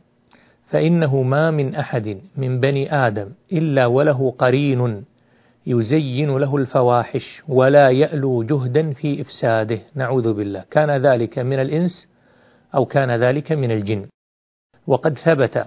فإنه 0.67 1.21
ما 1.21 1.51
من 1.51 1.75
أحد 1.75 2.17
من 2.37 2.59
بني 2.59 2.93
آدم 3.07 3.29
إلا 3.53 3.85
وله 3.85 4.33
قرين 4.37 5.05
يزين 5.67 6.37
له 6.37 6.55
الفواحش 6.55 7.43
ولا 7.47 7.89
يألو 7.89 8.43
جهدا 8.43 8.93
في 8.93 9.21
إفساده. 9.21 9.79
نعوذ 9.95 10.33
بالله. 10.33 10.63
كان 10.71 10.91
ذلك 10.91 11.39
من 11.39 11.59
الإنس 11.59 12.07
أو 12.75 12.85
كان 12.85 13.11
ذلك 13.11 13.51
من 13.51 13.71
الجن. 13.71 14.05
وقد 14.87 15.17
ثبت 15.17 15.65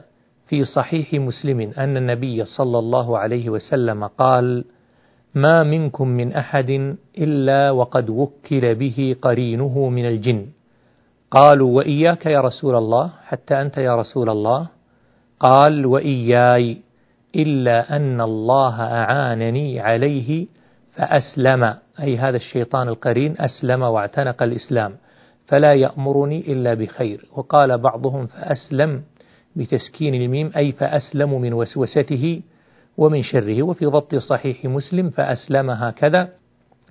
في 0.49 0.65
صحيح 0.65 1.15
مسلم 1.15 1.61
أن 1.79 1.97
النبي 1.97 2.45
صلى 2.45 2.79
الله 2.79 3.19
عليه 3.19 3.51
وسلم 3.51 4.05
قال 4.05 4.65
ما 5.35 5.63
منكم 5.63 6.09
من 6.09 6.33
أحد 6.33 6.97
إلا 7.19 7.71
وقد 7.71 8.11
وكل 8.11 8.75
به 8.75 9.17
قرينه 9.23 9.89
من 9.89 10.07
الجن. 10.07 10.47
قالوا 11.31 11.77
وإياك 11.77 12.27
يا 12.27 12.41
رسول 12.41 12.77
الله 12.77 13.13
حتى 13.25 13.63
أنت 13.63 13.79
يا 13.79 13.97
رسول 13.97 14.31
الله. 14.31 14.69
قال 15.41 15.87
وإياي 15.87 16.79
إلا 17.37 17.97
أن 17.97 18.21
الله 18.21 18.81
أعانني 18.81 19.81
عليه 19.81 20.47
فأسلم. 20.93 21.75
أي 22.01 22.17
هذا 22.17 22.37
الشيطان 22.37 22.89
القرين 22.89 23.35
أسلم 23.39 23.83
واعتنق 23.83 24.43
الإسلام 24.43 24.93
فلا 25.47 25.75
يأمرني 25.75 26.53
إلا 26.53 26.75
بخير. 26.75 27.27
وقال 27.37 27.79
بعضهم 27.79 28.27
فأسلم. 28.27 29.03
بتسكين 29.57 30.15
الميم 30.15 30.51
أي 30.57 30.73
فأسلم 30.73 31.41
من 31.41 31.53
وسوسته 31.53 32.43
ومن 32.97 33.23
شره. 33.23 33.63
وفي 33.63 33.87
ضبط 33.87 34.15
صحيح 34.15 34.65
مسلم 34.65 35.11
فأسلم 35.11 35.71
هكذا 35.71 36.29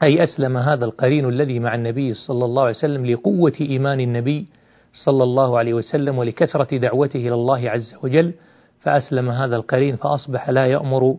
أي 0.03 0.23
أسلم 0.23 0.57
هذا 0.57 0.85
القرين 0.85 1.29
الذي 1.29 1.59
مع 1.59 1.75
النبي 1.75 2.13
صلى 2.13 2.45
الله 2.45 2.61
عليه 2.61 2.71
وسلم 2.77 3.05
لقوة 3.05 3.53
إيمان 3.61 3.99
النبي 3.99 4.45
صلى 4.93 5.23
الله 5.23 5.57
عليه 5.57 5.73
وسلم 5.73 6.17
ولكثرة 6.17 6.77
دعوته 6.77 7.17
إلى 7.17 7.33
الله 7.33 7.69
عز 7.69 7.95
وجل 8.03 8.33
فأسلم 8.79 9.29
هذا 9.29 9.55
القرين 9.55 9.95
فأصبح 9.95 10.49
لا 10.49 10.65
يأمر 10.65 11.15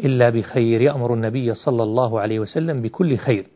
إلا 0.00 0.30
بخير. 0.30 0.80
يأمر 0.80 1.14
النبي 1.14 1.54
صلى 1.54 1.82
الله 1.82 2.20
عليه 2.20 2.40
وسلم 2.40 2.82
بكل 2.82 3.16
خير. 3.16 3.46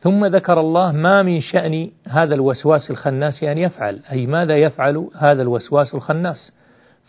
ثم 0.00 0.26
ذكر 0.26 0.60
الله 0.60 0.92
ما 0.92 1.22
من 1.22 1.40
شأن 1.40 1.90
هذا 2.08 2.34
الوسواس 2.34 2.90
الخناس 2.90 3.42
أن 3.42 3.58
يفعل 3.58 4.00
أي 4.12 4.26
ماذا 4.26 4.56
يفعل 4.56 5.08
هذا 5.14 5.42
الوسواس 5.42 5.94
الخناس؟ 5.94 6.52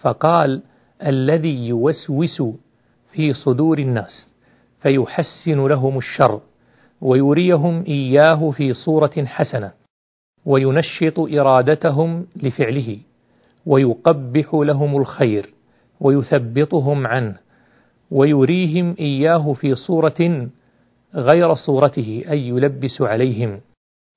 فقال 0.01 0.61
الذي 1.05 1.67
يوسوس 1.67 2.41
في 3.11 3.33
صدور 3.33 3.79
الناس 3.79 4.27
فيحسن 4.81 5.67
لهم 5.67 5.97
الشر 5.97 6.41
ويريهم 7.01 7.83
إياه 7.87 8.51
في 8.51 8.73
صورة 8.73 9.25
حسنة 9.25 9.71
وينشط 10.45 11.19
إرادتهم 11.19 12.25
لفعله 12.35 12.97
ويقبح 13.65 14.53
لهم 14.53 14.97
الخير 14.97 15.53
ويثبطهم 15.99 17.07
عنه 17.07 17.35
ويريهم 18.11 18.95
إياه 18.99 19.53
في 19.53 19.75
صورة 19.75 20.47
غير 21.15 21.53
صورته 21.53 22.23
أي 22.29 22.47
يلبس 22.47 23.01
عليهم 23.01 23.61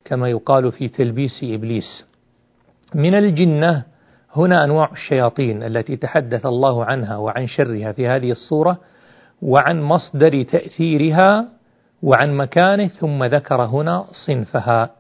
كما 0.04 0.28
يقال 0.28 0.73
في 0.73 0.88
تلبيس 0.88 1.40
إبليس. 1.42 2.04
من 2.94 3.14
الجنة 3.14 3.85
هنا 4.37 4.64
أنواع 4.64 4.90
الشياطين 4.92 5.62
التي 5.62 5.97
تحدث 5.97 6.47
الله 6.47 6.85
عنها 6.85 7.16
وعن 7.16 7.47
شرها 7.47 7.92
في 7.92 8.06
هذه 8.06 8.30
الصورة 8.30 8.78
وعن 9.42 9.80
مصدر 9.82 10.42
تأثيرها 10.42 11.49
وعن 12.02 12.37
مكانه 12.37 12.88
ثم 12.88 13.25
ذكر 13.25 13.62
هنا 13.62 14.04
صنفها. 14.26 14.90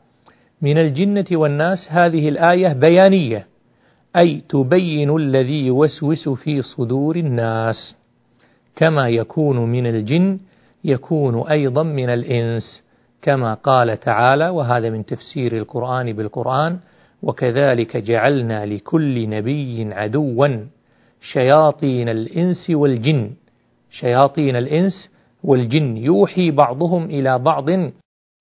من 0.62 0.78
الجنة 0.78 1.26
والناس 1.32 1.78
هذه 1.90 2.28
الآية 2.28 2.72
بيانية 2.72 3.46
أي 4.16 4.42
تبين 4.48 5.16
الذي 5.16 5.66
يوسوس 5.66 6.28
في 6.28 6.62
صدور 6.62 7.16
الناس. 7.16 7.96
كما 8.76 9.08
يكون 9.08 9.56
من 9.56 9.86
الجن 9.86 10.38
يكون 10.84 11.48
أيضا 11.50 11.82
من 11.82 12.10
الإنس 12.10 12.82
كما 13.22 13.54
قال 13.54 14.00
تعالى 14.00 14.48
وهذا 14.48 14.90
من 14.90 15.06
تفسير 15.06 15.56
القرآن 15.56 16.12
بالقرآن 16.12 16.78
وكذلك 17.22 17.96
جعلنا 17.96 18.66
لكل 18.66 19.28
نبي 19.28 19.94
عدوا 19.94 20.66
شياطين 21.32 22.08
الإنس 22.08 22.70
والجن 22.70 23.30
شياطين 23.90 24.56
الإنس 24.56 25.10
والجن 25.44 25.96
يوحي 25.96 26.50
بعضهم 26.50 27.04
إلى 27.04 27.38
بعض 27.38 27.66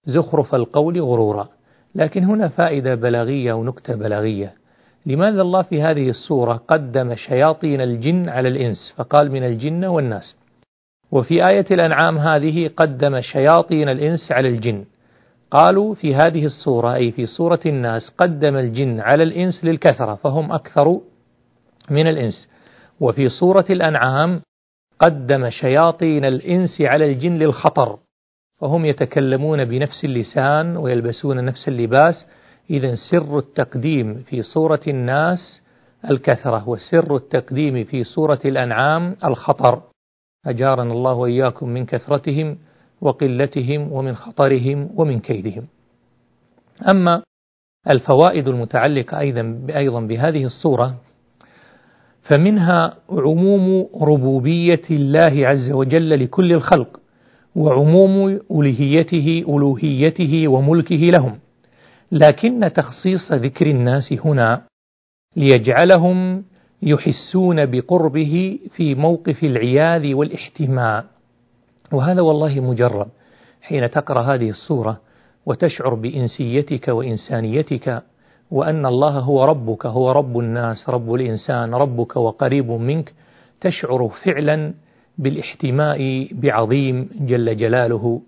زخرف 0.05 0.55
القول 0.55 1.01
غرورا. 1.01 1.48
لكن 1.96 2.24
هنا 2.24 2.48
فائدة 2.48 2.96
بلاغية 2.96 3.53
ونكتة 3.53 3.96
بلاغية. 3.96 4.53
لماذا 5.05 5.41
الله 5.41 5.62
في 5.62 5.81
هذه 5.81 6.10
الصورة 6.10 6.53
قدم 6.67 7.15
شياطين 7.15 7.81
الجن 7.81 8.29
على 8.29 8.48
الإنس؟ 8.50 8.93
فقال 8.98 9.31
من 9.31 9.43
الجن 9.43 9.86
والناس 9.86 10.38
وفي 11.12 11.48
آية 11.48 11.66
الأنعام 11.72 12.18
هذه 12.18 12.70
قدم 12.78 13.22
شياطين 13.22 13.89
الإنس 13.89 14.32
على 14.32 14.48
الجن. 14.48 14.86
قالوا 15.51 15.96
في 15.96 16.16
هذه 16.16 16.46
الصورة 16.46 16.94
أي 16.96 17.12
في 17.12 17.25
صورة 17.25 17.60
الناس 17.66 18.10
قدم 18.18 18.56
الجن 18.56 19.00
على 19.00 19.24
الإنس 19.24 19.66
للكثرة 19.66 20.16
فهم 20.16 20.51
أكثر 20.51 21.00
من 21.89 22.08
الإنس. 22.08 22.48
وفي 23.00 23.30
صورة 23.30 23.66
الأنعام 23.70 24.42
قدم 25.00 25.50
شياطين 25.50 26.25
الإنس 26.25 26.82
على 26.82 27.12
الجن 27.12 27.38
للخطر 27.38 28.00
فهم 28.62 28.86
يتكلمون 28.86 29.66
بنفس 29.66 30.06
اللسان 30.06 30.78
ويلبسون 30.78 31.46
نفس 31.46 31.68
اللباس. 31.68 32.25
إذا 32.70 32.96
سر 33.12 33.38
التقديم 33.38 34.24
في 34.28 34.42
صورة 34.42 34.82
الناس 34.88 35.62
الكثرة 36.10 36.70
وسر 36.70 37.16
التقديم 37.16 37.84
في 37.84 38.04
صورة 38.04 38.39
الأنعام 38.46 39.16
الخطر. 39.25 39.88
أجارنا 40.46 40.93
الله 40.93 41.13
وإياكم 41.13 41.69
من 41.69 41.86
كثرتهم 41.86 42.58
وقلتهم 43.01 43.91
ومن 43.91 44.15
خطرهم 44.15 44.89
ومن 44.96 45.19
كيدهم. 45.19 45.67
أما 46.91 47.24
الفوائد 47.89 48.48
المتعلقة 48.48 49.19
أيضا 49.19 49.62
أيضا 49.75 50.01
بهذه 50.01 50.46
الصورة 50.46 50.96
فمنها 52.22 52.93
عموم 53.10 53.89
ربوبية 54.01 54.81
الله 54.91 55.48
عز 55.48 55.72
وجل 55.72 56.24
لكل 56.24 56.53
الخلق 56.53 57.00
وعموم 57.55 58.39
ألوهيته 58.51 59.46
ألوهيته 59.48 60.48
وملكه 60.48 60.96
لهم. 60.96 61.39
لكن 62.12 62.72
تخصيص 62.75 63.31
ذكر 63.31 63.67
الناس 63.67 64.13
هنا 64.25 64.62
ليجعلهم 65.36 66.43
يحسون 66.82 67.66
بقربه 67.66 68.60
في 68.76 68.96
موقف 68.96 69.44
العياذ 69.44 70.14
والاحتماء. 70.14 71.06
وهذا 71.92 72.22
والله 72.22 72.60
مجرب. 72.60 73.08
حين 73.62 73.92
تقرأ 73.92 74.22
هذه 74.22 74.50
الصورة 74.50 75.00
وتشعر 75.46 75.94
بإنسيتك 75.94 76.88
وإنسانيتك 76.88 78.04
وأن 78.52 78.86
الله 78.86 79.20
هو 79.20 79.44
ربك 79.44 79.86
هو 79.86 80.12
رب 80.12 80.40
الناس 80.40 80.90
رب 80.90 81.14
الإنسان 81.14 81.74
ربك 81.74 82.16
وقريب 82.16 82.72
منك 82.72 83.14
تشعر 83.62 84.10
فعلا 84.24 84.74
بالاحتماء 85.18 86.30
بعظيم 86.32 87.10
جل 87.20 87.58
جلاله 87.58 88.22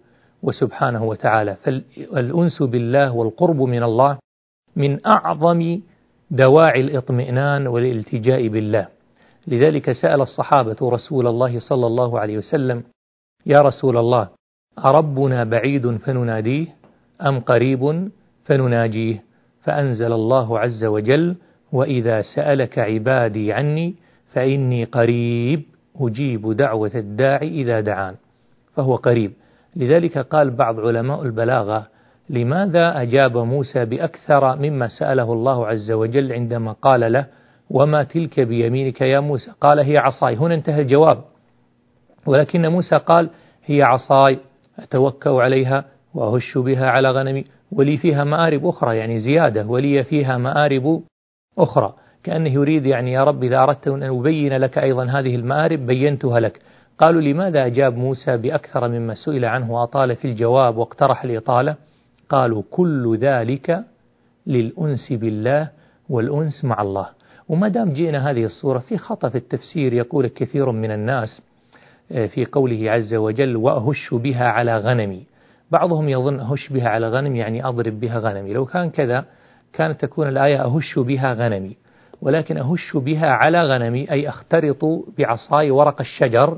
وسبحانه 0.44 1.04
وتعالى. 1.04 1.56
فالأنس 1.64 2.64
بالله 2.64 3.12
والقرب 3.16 3.62
من 3.62 3.84
الله 3.84 4.18
من 4.76 5.06
أعظم 5.06 5.80
دواعي 6.32 6.82
الاطمئنان 6.82 7.68
والالتجاء 7.68 8.48
بالله. 8.48 8.88
لذلك 9.48 9.92
سأل 9.92 10.22
الصحابة 10.22 10.78
رسول 10.84 11.28
الله 11.28 11.60
صلى 11.60 11.88
الله 11.88 12.20
عليه 12.20 12.38
وسلم 12.38 12.84
يا 13.46 13.62
رسول 13.62 13.98
الله 13.98 14.30
أربنا 14.86 15.44
بعيد 15.44 15.98
فنناديه؟ 15.98 16.68
أم 17.28 17.40
قريب 17.40 18.10
فنناجيه؟ 18.46 19.24
فأنزل 19.64 20.14
الله 20.14 20.60
عز 20.60 20.84
وجل 20.84 21.36
وإذا 21.72 22.22
سألك 22.36 22.80
عبادي 22.80 23.54
عني 23.54 23.96
فإني 24.34 24.84
قريب 24.84 25.64
أجيب 26.00 26.52
دعوة 26.52 26.92
الداعي 26.96 27.48
إذا 27.48 27.82
دعان. 27.82 28.16
فهو 28.76 28.96
قريب. 28.96 29.32
لذلك 29.76 30.18
قال 30.18 30.50
بعض 30.50 30.80
علماء 30.80 31.24
البلاغة 31.24 31.88
لماذا 32.32 33.02
أجاب 33.02 33.38
موسى 33.38 33.86
بأكثر 33.86 34.56
مما 34.56 34.88
سأله 34.88 35.34
الله 35.34 35.68
عز 35.68 35.92
وجل 35.92 36.34
عندما 36.34 36.72
قال 36.72 37.12
له 37.14 37.26
وما 37.70 38.04
تلك 38.04 38.40
بيمينك 38.40 39.02
يا 39.02 39.20
موسى؟ 39.20 39.52
قال 39.62 39.80
هي 39.80 39.98
عصاي. 39.98 40.36
هنا 40.36 40.56
انتهى 40.56 40.82
الجواب. 40.82 41.18
ولكن 42.26 42.68
موسى 42.68 42.98
قال 42.98 43.30
هي 43.66 43.84
عصاي 43.84 44.40
أتوكأ 44.80 45.30
عليها 45.30 45.86
وأهش 46.14 46.58
بها 46.58 46.90
على 46.90 47.12
غنمي 47.12 47.46
ولي 47.72 47.98
فيها 47.98 48.24
مآرب 48.24 48.66
أخرى. 48.66 48.98
يعني 48.98 49.20
زيادة 49.20 49.66
ولي 49.66 50.04
فيها 50.04 50.38
مآرب 50.38 51.02
أخرى. 51.58 51.94
كأنه 52.24 52.50
يريد 52.50 52.86
يعني 52.86 53.12
يا 53.12 53.24
رب 53.24 53.44
إذا 53.44 53.64
أردت 53.64 53.88
أن 53.88 54.04
أبين 54.04 54.58
لك 54.58 54.78
أيضا 54.78 55.06
هذه 55.06 55.36
المآرب 55.36 55.80
بينتها 55.80 56.40
لك. 56.40 56.62
قالوا 56.98 57.22
لماذا 57.22 57.66
أجاب 57.66 57.98
موسى 57.98 58.38
بأكثر 58.38 58.88
مما 58.88 59.14
سئل 59.14 59.46
عنه 59.46 59.72
وأطال 59.72 60.16
في 60.16 60.26
الجواب 60.26 60.78
واقترح 60.78 61.24
الإطالة 61.24 61.76
قالوا 62.32 62.64
كل 62.72 63.18
ذلك 63.18 63.84
للأنس 64.48 65.14
بالله 65.14 65.70
والأنس 66.10 66.66
مع 66.66 66.82
الله. 66.82 67.08
وما 67.50 67.68
دام 67.68 67.94
جئنا 67.94 68.32
هذه 68.32 68.44
الصورة 68.46 68.80
في 68.80 68.98
خطأ 68.98 69.30
في 69.30 69.38
التفسير 69.38 69.94
يقول 69.94 70.28
كثير 70.28 70.72
من 70.72 70.92
الناس 70.92 71.42
آه، 72.12 72.28
في 72.28 72.46
قوله 72.46 72.92
عز 72.92 73.14
وجل 73.14 73.56
وأهش 73.56 74.14
بها 74.14 74.46
على 74.46 74.78
غنمي. 74.78 75.24
بعضهم 75.72 76.10
يظن 76.10 76.40
أهش 76.40 76.70
بها 76.70 76.90
على 76.90 77.10
غنم 77.10 77.36
يعني 77.36 77.66
أضرب 77.66 78.00
بها 78.00 78.20
غنمي. 78.20 78.54
لو 78.54 78.66
كان 78.66 78.90
كذا 78.90 79.26
كانت 79.74 80.02
تكون 80.02 80.28
الآية 80.28 80.66
أهش 80.66 81.00
بها 81.00 81.34
غنمي. 81.34 81.76
ولكن 82.22 82.58
أهش 82.58 82.98
بها 82.98 83.30
على 83.30 83.64
غنمي 83.64 84.12
أي 84.12 84.30
أخترط 84.30 84.86
بعصاي 85.18 85.72
ورق 85.72 86.02
الشجر 86.02 86.58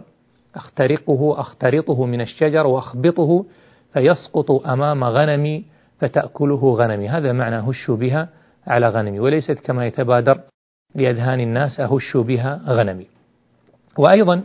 أخترقه 0.56 1.40
أخترطه 1.40 2.06
من 2.06 2.22
الشجر 2.22 2.68
وأخبطه 2.68 3.46
فيسقط 3.94 4.52
أمام 4.52 5.04
غنمي 5.04 5.66
فتأكله 6.00 6.74
غنمي. 6.74 7.10
هذا 7.10 7.32
معنى 7.32 7.56
هش 7.56 7.92
بها 7.92 8.30
على 8.68 8.90
غنمي 8.90 9.20
وليست 9.20 9.60
كما 9.60 9.86
يتبادر 9.86 10.40
لأذهان 10.96 11.40
الناس 11.40 11.80
أهش 11.80 12.18
بها 12.18 12.62
غنمي. 12.68 13.08
وأيضا 13.98 14.44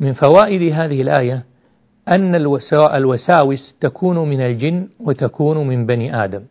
من 0.00 0.12
فوائد 0.12 0.72
هذه 0.72 1.02
الآية 1.02 1.44
أن 2.08 2.34
الوساوس 2.94 3.76
تكون 3.80 4.18
من 4.18 4.40
الجن 4.40 4.88
وتكون 5.00 5.68
من 5.68 5.86
بني 5.86 6.24
آدم. 6.24 6.42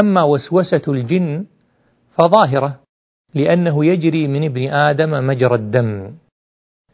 أما 0.00 0.22
وسوسة 0.24 0.82
الجن 0.88 1.44
فظاهرة 2.14 2.80
لأنه 3.34 3.84
يجري 3.84 4.28
من 4.28 4.44
ابن 4.44 4.68
آدم 4.68 5.26
مجرى 5.26 5.54
الدم. 5.54 6.12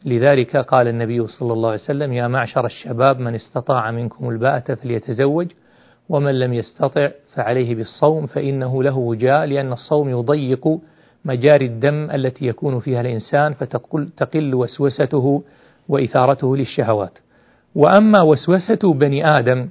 لذلك 0.05 0.57
قال 0.57 0.87
النبي 0.87 1.27
صلى 1.27 1.53
الله 1.53 1.69
عليه 1.69 1.81
وسلم 1.81 2.13
يا 2.13 2.27
معشر 2.27 2.65
الشباب 2.65 3.19
من 3.19 3.35
استطاع 3.35 3.91
منكم 3.91 4.29
الباءة 4.29 4.73
فليتزوج 4.75 5.47
ومن 6.09 6.39
لم 6.39 6.53
يستطع 6.53 7.11
فعليه 7.35 7.75
بالصوم 7.75 8.25
فإنه 8.25 8.83
له 8.83 8.97
وجاء 8.97 9.45
لأن 9.45 9.73
الصوم 9.73 10.09
يضيق 10.09 10.79
مجاري 11.25 11.65
الدم 11.65 12.09
التي 12.11 12.45
يكون 12.45 12.79
فيها 12.79 13.01
الإنسان 13.01 13.53
فتقل 13.53 14.55
وسوسته 14.55 15.43
وإثارته 15.89 16.57
للشهوات. 16.57 17.19
وأما 17.75 18.21
وسوسة 18.21 18.93
بني 18.93 19.25
آدم 19.25 19.69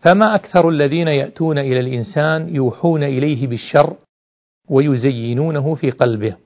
فما 0.00 0.34
أكثر 0.34 0.68
الذين 0.68 1.08
يأتون 1.08 1.58
إلى 1.58 1.80
الإنسان 1.80 2.54
يوحون 2.54 3.02
إليه 3.02 3.46
بالشر 3.46 3.96
ويزينونه 4.68 5.74
في 5.74 5.90
قلبه 5.90 6.36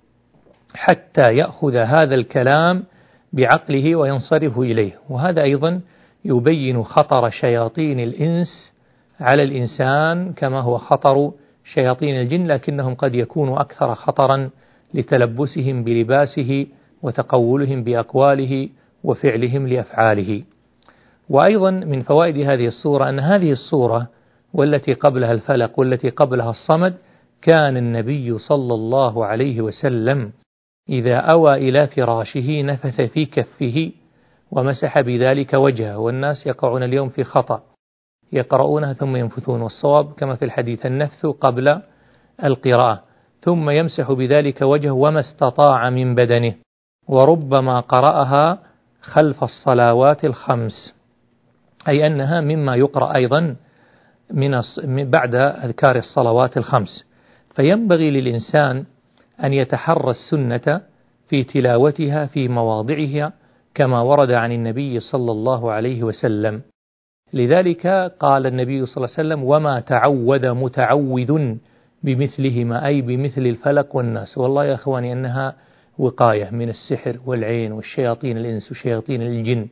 حتى 0.74 1.36
يأخذ 1.36 1.76
هذا 1.76 2.14
الكلام 2.14 2.84
بعقله 3.32 3.96
وينصرف 3.96 4.58
إليه. 4.58 4.92
وهذا 5.10 5.42
أيضا 5.42 5.80
يبين 6.24 6.82
خطر 6.82 7.30
شياطين 7.30 8.00
الإنس 8.00 8.72
على 9.20 9.42
الإنسان 9.42 10.32
كما 10.32 10.60
هو 10.60 10.78
خطر 10.78 11.32
شياطين 11.64 12.20
الجن 12.20 12.46
لكنهم 12.46 12.94
قد 12.94 13.14
يكونوا 13.14 13.60
أكثر 13.60 13.94
خطرا 13.94 14.50
لتلبسهم 14.94 15.84
بلباسه 15.84 16.66
وتقولهم 17.02 17.84
بأقواله 17.84 18.68
وفعلهم 19.04 19.66
لأفعاله. 19.68 20.42
وأيضا 21.28 21.70
من 21.70 22.02
فوائد 22.02 22.36
هذه 22.36 22.66
الصورة 22.66 23.08
أن 23.08 23.20
هذه 23.20 23.52
الصورة 23.52 24.08
والتي 24.52 24.92
قبلها 24.92 25.32
الفلق 25.32 25.78
والتي 25.78 26.08
قبلها 26.08 26.50
الصمد 26.50 26.94
كان 27.42 27.76
النبي 27.76 28.38
صلى 28.38 28.74
الله 28.74 29.24
عليه 29.26 29.60
وسلم 29.60 30.32
إذا 30.88 31.16
أوى 31.16 31.54
إلى 31.54 31.86
فراشه 31.86 32.62
نفث 32.62 33.00
في 33.00 33.26
كفه 33.26 33.92
ومسح 34.50 35.00
بذلك 35.00 35.54
وجهه 35.54 35.98
والناس 35.98 36.46
يقعون 36.46 36.82
اليوم 36.82 37.08
في 37.08 37.24
خطأ. 37.24 37.62
يقرؤونها 38.32 38.92
ثم 38.92 39.16
ينفثون 39.16 39.60
والصواب 39.60 40.12
كما 40.12 40.34
في 40.34 40.44
الحديث 40.44 40.86
النفث 40.86 41.26
قبل 41.26 41.80
القراءة 42.44 43.02
ثم 43.40 43.70
يمسح 43.70 44.12
بذلك 44.12 44.62
وجهه 44.62 44.92
وما 44.92 45.20
استطاع 45.20 45.90
من 45.90 46.14
بدنه 46.14 46.54
وربما 47.08 47.80
قرأها 47.80 48.58
خلف 49.02 49.44
الصلوات 49.44 50.24
الخمس. 50.24 50.94
أي 51.88 52.06
أنها 52.06 52.40
مما 52.40 52.76
يقرأ 52.76 53.14
أيضا 53.14 53.56
من 54.84 55.10
بعد 55.10 55.34
أذكار 55.34 55.96
الصلوات 55.96 56.56
الخمس. 56.56 57.04
فينبغي 57.54 58.10
للإنسان 58.10 58.84
أن 59.44 59.52
يتحرى 59.52 60.10
السنة 60.10 60.80
في 61.28 61.44
تلاوتها 61.44 62.26
في 62.26 62.48
مواضعها 62.48 63.32
كما 63.74 64.00
ورد 64.00 64.30
عن 64.30 64.52
النبي 64.52 65.00
صلى 65.00 65.32
الله 65.32 65.72
عليه 65.72 66.02
وسلم. 66.02 66.62
لذلك 67.32 67.86
قال 68.20 68.46
النبي 68.46 68.86
صلى 68.86 68.96
الله 68.96 69.14
عليه 69.18 69.28
وسلم 69.28 69.44
وما 69.44 69.80
تعود 69.80 70.46
متعوذ 70.46 71.54
بمثلهما 72.02 72.86
أي 72.86 73.00
بمثل 73.00 73.40
الفلق 73.40 73.96
والناس. 73.96 74.38
والله 74.38 74.64
يا 74.64 74.74
أخواني 74.74 75.12
أنها 75.12 75.54
وقاية 75.98 76.50
من 76.50 76.68
السحر 76.68 77.16
والعين 77.26 77.72
والشياطين 77.72 78.38
الإنس 78.38 78.70
وشياطين 78.70 79.22
الجن 79.22 79.66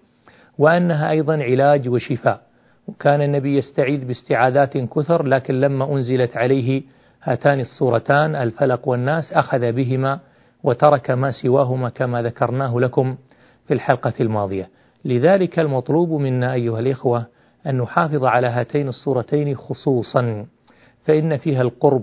وأنها 0.59 1.11
أيضا 1.11 1.43
علاج 1.43 1.89
وشفاء. 1.89 2.47
وكان 2.89 3.23
النبي 3.23 3.57
يستعيذ 3.57 4.05
باستعاذات 4.05 4.79
كثر 4.79 5.27
لكن 5.27 5.61
لما 5.61 5.93
أنزلت 5.93 6.37
عليه 6.37 6.83
هاتان 7.27 7.61
الصورتان 7.61 8.37
الفلق 8.37 8.89
والناس 8.89 9.33
أخذ 9.33 9.73
بهما 9.73 10.21
وترك 10.63 11.11
ما 11.11 11.31
سواهما 11.31 11.89
كما 11.89 12.23
ذكرناه 12.23 12.81
لكم 12.81 13.17
في 13.67 13.75
الحلقة 13.75 14.13
الماضية. 14.21 14.69
لذلك 15.05 15.59
المطلوب 15.59 16.11
منا 16.11 16.53
أيها 16.53 16.81
الإخوة 16.81 17.27
أن 17.67 17.79
نحافظ 17.79 18.25
على 18.25 18.47
هاتين 18.47 18.89
الصورتين 18.89 19.57
خصوصا 19.57 20.47
فإن 21.05 21.37
فيها 21.37 21.63
القرب 21.63 22.03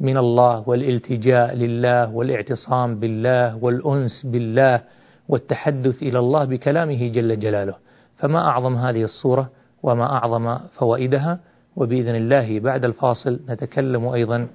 من 0.00 0.16
الله 0.16 0.68
والالتجاء 0.68 1.54
لله 1.54 2.14
والاعتصام 2.14 3.00
بالله 3.00 3.56
والأنس 3.64 4.26
بالله 4.26 4.80
والتحدث 5.28 6.02
إلى 6.02 6.18
الله 6.18 6.44
بكلامه 6.44 7.08
جل 7.08 7.38
جلاله. 7.38 7.74
فما 8.16 8.48
أعظم 8.48 8.74
هذه 8.74 9.02
الصورة 9.02 9.50
وما 9.82 10.12
أعظم 10.12 10.58
فوائدها؟ 10.78 11.40
وبإذن 11.76 12.14
الله 12.14 12.60
بعد 12.60 12.84
الفاصل 12.84 13.40
نتكلم 13.48 14.08
أيضا 14.08 14.46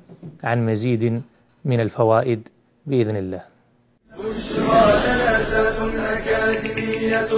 عن 0.43 0.65
مزيد 0.65 1.21
من 1.65 1.79
الفوائد 1.79 2.47
بإذن 2.85 3.15
الله. 3.15 3.41
بشرى 4.17 4.97
أكاديمية 6.17 7.29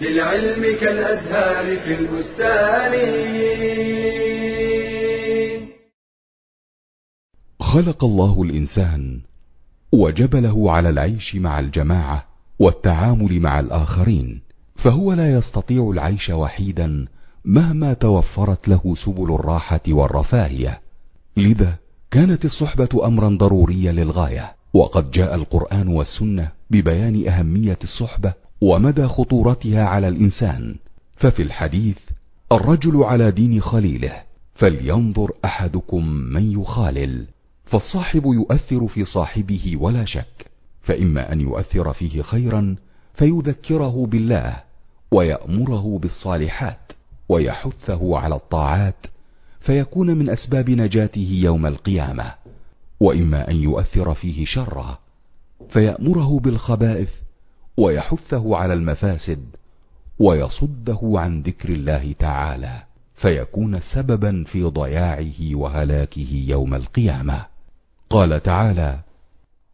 للعلم 0.00 0.62
كالأزهار 0.80 1.76
في 1.78 1.94
البستان. 1.94 2.92
خلق 7.60 8.04
الله 8.04 8.42
الإنسان 8.42 9.20
وجبله 9.92 10.72
على 10.72 10.88
العيش 10.88 11.34
مع 11.34 11.60
الجماعة 11.60 12.26
والتعامل 12.58 13.40
مع 13.40 13.60
الآخرين 13.60 14.40
فهو 14.84 15.12
لا 15.12 15.32
يستطيع 15.32 15.90
العيش 15.90 16.30
وحيدا 16.30 17.06
مهما 17.44 17.94
توفرت 17.94 18.68
له 18.68 18.94
سبل 19.04 19.34
الراحة 19.34 19.80
والرفاهية. 19.88 20.80
لذا 21.36 21.81
كانت 22.12 22.44
الصحبة 22.44 23.06
أمرا 23.06 23.28
ضروريا 23.28 23.92
للغاية 23.92 24.54
وقد 24.74 25.10
جاء 25.10 25.34
القرآن 25.34 25.88
والسنة 25.88 26.48
ببيان 26.70 27.28
أهمية 27.28 27.78
الصحبة 27.84 28.32
ومدى 28.60 29.06
خطورتها 29.06 29.84
على 29.84 30.08
الإنسان. 30.08 30.74
ففي 31.16 31.42
الحديث 31.42 31.96
الرجل 32.52 33.04
على 33.04 33.30
دين 33.30 33.60
خليله 33.60 34.22
فلينظر 34.54 35.30
أحدكم 35.44 36.06
من 36.08 36.60
يخالل 36.60 37.24
فالصاحب 37.64 38.26
يؤثر 38.26 38.86
في 38.86 39.04
صاحبه 39.04 39.76
ولا 39.80 40.04
شك 40.04 40.46
فإما 40.82 41.32
أن 41.32 41.40
يؤثر 41.40 41.92
فيه 41.92 42.22
خيرا 42.22 42.76
فيذكره 43.14 44.06
بالله 44.06 44.56
ويأمره 45.12 45.98
بالصالحات 45.98 46.92
ويحثه 47.28 48.18
على 48.18 48.34
الطاعات 48.34 49.06
فيكون 49.62 50.16
من 50.16 50.30
أسباب 50.30 50.70
نجاته 50.70 51.40
يوم 51.42 51.66
القيامة 51.66 52.34
وإما 53.00 53.50
أن 53.50 53.56
يؤثر 53.56 54.14
فيه 54.14 54.44
شرا 54.44 54.98
فيأمره 55.70 56.40
بالخبائث 56.40 57.08
ويحثه 57.76 58.56
على 58.56 58.74
المفاسد 58.74 59.44
ويصده 60.18 61.00
عن 61.02 61.42
ذكر 61.42 61.68
الله 61.68 62.14
تعالى 62.18 62.82
فيكون 63.16 63.80
سببا 63.80 64.44
في 64.44 64.62
ضياعه 64.62 65.54
وهلاكه 65.54 66.44
يوم 66.48 66.74
القيامة. 66.74 67.44
قال 68.10 68.42
تعالى 68.42 68.98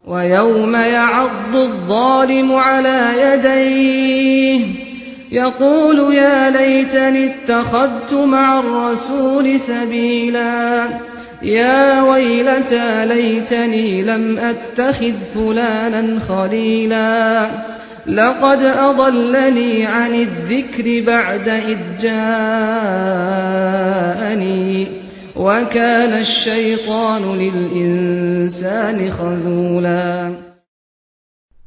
ويوم 0.07 0.75
يعض 0.75 1.55
الظالم 1.55 2.51
على 2.51 3.13
يديه 3.21 4.89
يقول 5.31 6.15
يا 6.15 6.49
ليتني 6.49 7.25
اتخذت 7.25 8.13
مع 8.13 8.59
الرسول 8.59 9.59
سبيلا. 9.59 10.87
يا 11.41 12.01
ويلتى 12.01 13.05
ليتني 13.05 14.01
لم 14.01 14.37
أتخذ 14.37 15.13
فلانا 15.35 16.19
خليلا. 16.19 17.47
لقد 18.07 18.63
أضلني 18.63 19.85
عن 19.85 20.15
الذكر 20.15 21.03
بعد 21.07 21.49
إذ 21.49 21.77
جاءني. 22.01 22.59
وكان 25.35 26.13
الشيطان 26.13 27.21
للإنسان 27.35 29.11
خذولا. 29.11 30.48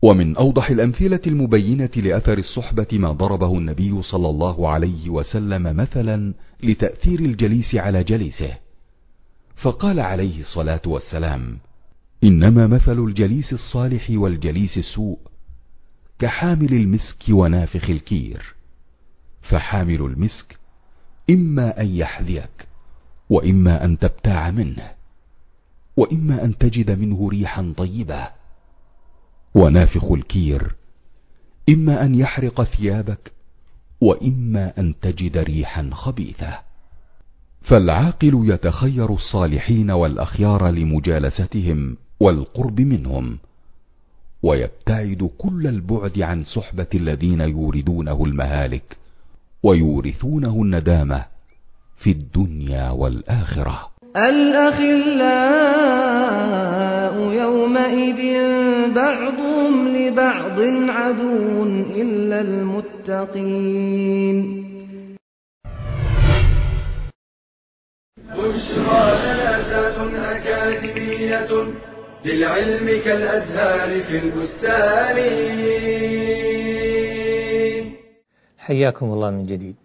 ومن 0.03 0.37
أوضح 0.37 0.71
الأمثلة 0.71 1.21
المبينة 1.27 1.91
لأثر 1.97 2.39
الصحبة 2.39 2.87
ما 2.93 3.13
ضربه 3.13 3.59
النبي 3.59 4.03
صلى 4.03 4.29
الله 4.29 4.69
عليه 4.69 5.11
وسلم 5.11 5.77
مثلا 5.77 6.35
لتأثير 6.63 7.21
الجليس 7.21 7.75
على 7.75 8.05
جليسه. 8.05 8.59
فقال 9.57 10.01
عليه 10.01 10.41
الصلاة 10.41 10.81
والسلام 10.87 11.59
إنما 12.25 12.67
مثل 12.67 12.99
الجليس 12.99 13.53
الصالح 13.53 14.07
والجليس 14.11 14.79
السوء 14.79 15.19
كحامل 16.19 16.73
المسك 16.73 17.25
ونافخ 17.31 17.91
الكير. 17.91 18.55
فحامل 19.43 20.01
المسك 20.01 20.59
إما 21.31 21.81
أن 21.81 21.97
يحذيك 21.97 22.67
وإما 23.31 23.85
أن 23.85 23.99
تبتاع 23.99 24.51
منه 24.51 24.91
وإما 25.97 26.45
أن 26.45 26.59
تجد 26.59 26.91
منه 26.99 27.29
ريحا 27.29 27.75
طيبة. 27.77 28.42
ونافخ 29.55 30.13
الكير. 30.13 30.75
إما 31.69 32.05
أن 32.05 32.15
يحرق 32.15 32.63
ثيابك 32.63 33.33
وإما 34.01 34.73
أن 34.79 34.95
تجد 35.03 35.39
ريحا 35.39 35.91
خبيثة. 35.93 36.59
فالعاقل 37.63 38.41
يتخير 38.45 39.15
الصالحين 39.15 39.91
والأخيار 39.91 40.69
لمجالستهم 40.69 41.97
والقرب 42.21 42.81
منهم 42.81 43.39
ويبتعد 44.43 45.31
كل 45.39 45.67
البعد 45.67 46.21
عن 46.21 46.45
صحبة 46.45 46.87
الذين 46.95 47.41
يوردونه 47.41 48.25
المهالك 48.25 48.97
ويورثونه 49.63 50.63
الندامة 50.63 51.25
في 51.99 52.11
الدنيا 52.11 52.91
والآخرة. 52.91 53.91
الأخلاء 54.17 55.33
يومئذ 57.33 58.72
بعضهم 58.95 59.89
لبعض 59.97 60.61
عدو 60.91 61.63
إلا 62.03 62.41
المتقين. 62.41 64.37
بشرى 68.39 69.05
لنا 69.25 69.53
أكاديمية 70.37 71.51
للعلم 72.25 72.87
كالأزهار 73.05 73.91
في 74.05 74.17
البستان. 74.25 75.17
حياكم 78.59 79.07
الله 79.07 79.31
من 79.31 79.43
جديد. 79.43 79.77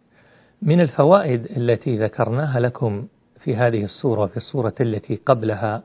من 0.62 0.82
الفوائد 0.82 1.46
التي 1.58 1.96
ذكرناها 1.96 2.60
لكم 2.60 3.08
في 3.40 3.56
هذه 3.56 3.84
الصورة 3.84 4.26
في 4.26 4.38
الصورة 4.38 4.76
التي 4.82 5.16
قبلها 5.26 5.84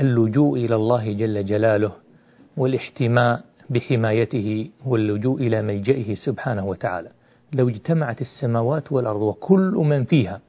اللجوء 0.00 0.58
إلى 0.58 0.74
الله 0.74 1.12
جل 1.12 1.46
جلاله. 1.46 2.05
والاحتماء 2.56 3.40
بحمايته 3.70 4.70
واللجوء 4.86 5.40
إلى 5.40 5.62
ملجئه 5.62 6.14
سبحانه 6.14 6.66
وتعالى. 6.66 7.08
لو 7.52 7.68
اجتمعت 7.68 8.20
السماوات 8.20 8.92
والأرض 8.92 9.22
وكل 9.22 9.74
من 9.84 10.04
فيها 10.04 10.40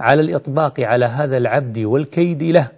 على 0.00 0.20
الإطباق 0.20 0.80
على 0.80 1.04
هذا 1.04 1.36
العبد 1.36 1.78
والكيد 1.78 2.42
له 2.42 2.68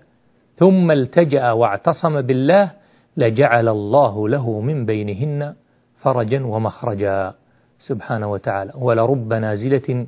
ثم 0.56 0.90
التجأ 0.90 1.50
واعتصم 1.52 2.20
بالله 2.20 2.70
لجعل 3.16 3.68
الله 3.68 4.28
له 4.28 4.60
من 4.60 4.86
بينهن 4.86 5.54
فرجا 6.00 6.44
ومخرجا 6.44 7.34
سبحانه 7.78 8.30
وتعالى. 8.30 8.72
ولرب 8.76 9.32
نازلة 9.32 10.06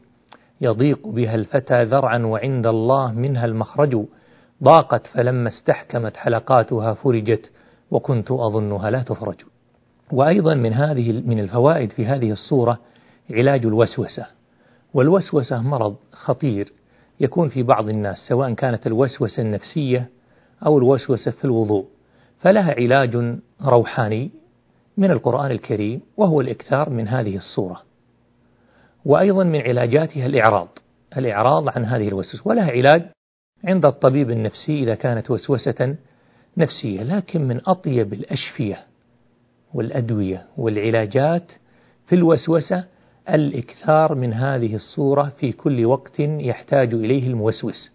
يضيق 0.61 1.09
بها 1.09 1.35
الفتى 1.35 1.85
ذرعا 1.85 2.19
وعند 2.19 2.67
الله 2.67 3.13
منها 3.13 3.45
المخرج 3.45 4.05
ضاقت 4.63 5.07
فلما 5.07 5.49
استحكمت 5.49 6.17
حلقاتها 6.17 6.95
فرجت 6.95 7.51
وكنت 7.95 8.31
أظنها 8.31 8.91
لا 8.91 9.03
تفرج. 9.03 9.37
وأيضا 10.13 10.55
من 10.55 10.73
هذه 10.73 11.13
من 11.13 11.41
الفوائد 11.41 11.91
في 11.91 12.07
هذه 12.07 12.31
الصورة 12.31 12.79
علاج 13.31 13.67
الوسوسة. 13.67 14.27
والوسوسة 14.95 15.63
مرض 15.63 15.97
خطير 16.13 16.73
يكون 17.21 17.49
في 17.49 17.63
بعض 17.63 17.89
الناس 17.89 18.17
سواء 18.29 18.53
كانت 18.53 18.87
الوسوسة 18.87 19.43
النفسية 19.43 20.09
أو 20.67 20.79
الوسوسة 20.79 21.31
في 21.31 21.45
الوضوء. 21.45 21.87
فلها 22.39 22.75
علاج 22.75 23.39
روحاني 23.65 24.31
من 24.97 25.11
القرآن 25.11 25.51
الكريم 25.51 26.01
وهو 26.17 26.41
الإكثار 26.41 26.91
من 26.91 27.09
هذه 27.09 27.37
الصورة. 27.37 27.83
وأيضا 29.05 29.45
من 29.45 29.61
علاجاتها 29.61 30.27
الإعراض 30.27 30.69
الإعراض 31.17 31.69
عن 31.69 31.85
هذه 31.85 32.09
الوسوسة. 32.09 32.43
ولها 32.45 32.71
علاج 32.71 33.03
عند 33.65 33.87
الطبيب 33.87 34.31
النفسي 34.31 34.83
إذا 34.83 34.95
كانت 34.95 35.31
وسوسة 35.31 35.97
نفسية 36.57 37.03
لكن 37.03 37.49
من 37.49 37.61
أطيب 37.67 38.12
الأشفية 38.12 38.79
والأدوية 39.75 40.47
والعلاجات 40.57 41.53
في 42.07 42.14
الوسوسة 42.14 42.85
الإكثار 43.29 44.14
من 44.14 44.33
هذه 44.33 44.75
الصورة 44.75 45.33
في 45.38 45.53
كل 45.53 45.85
وقت 45.85 46.21
يحتاج 46.21 46.95
إليه 46.95 47.29
الموسوس. 47.29 47.90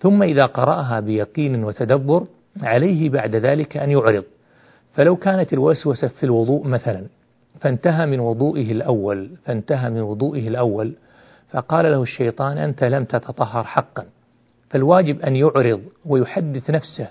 ثم 0.00 0.22
إذا 0.22 0.42
قرأها 0.42 1.00
بيقين 1.00 1.64
وتدبر 1.64 2.26
عليه 2.62 3.10
بعد 3.10 3.36
ذلك 3.36 3.76
أن 3.76 3.90
يعرض. 3.90 4.24
فلو 4.94 5.16
كانت 5.16 5.52
الوسوسة 5.52 6.08
في 6.08 6.24
الوضوء 6.24 6.66
مثلا 6.66 7.06
فانتهى 7.60 8.06
من 8.06 8.20
وضوئه 8.20 8.72
الأول 8.72 9.30
فانتهى 9.44 9.90
من 9.90 10.00
وضوئه 10.00 10.48
الأول 10.48 10.92
فقال 11.50 11.84
له 11.84 12.02
الشيطان 12.02 12.58
أنت 12.58 12.84
لم 12.84 13.04
تتطهر 13.04 13.64
حقا. 13.64 14.04
فالواجب 14.70 15.20
أن 15.20 15.36
يعرض 15.36 15.82
ويحدث 16.06 16.70
نفسه 16.70 17.08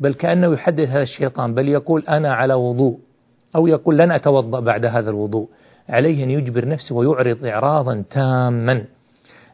بل 0.00 0.14
كأنه 0.14 0.52
يحدث 0.52 0.88
هذا 0.88 1.02
الشيطان 1.02 1.54
بل 1.54 1.68
يقول 1.68 2.04
أنا 2.08 2.34
على 2.34 2.54
وضوء 2.54 2.98
أو 3.56 3.66
يقول 3.66 3.98
لن 3.98 4.12
أتوضأ 4.12 4.60
بعد 4.60 4.86
هذا 4.86 5.10
الوضوء. 5.10 5.48
عليه 5.88 6.24
أن 6.24 6.30
يجبر 6.30 6.68
نفسه 6.68 6.94
ويعرض 6.94 7.44
إعراضا 7.44 8.04
تاما 8.10 8.84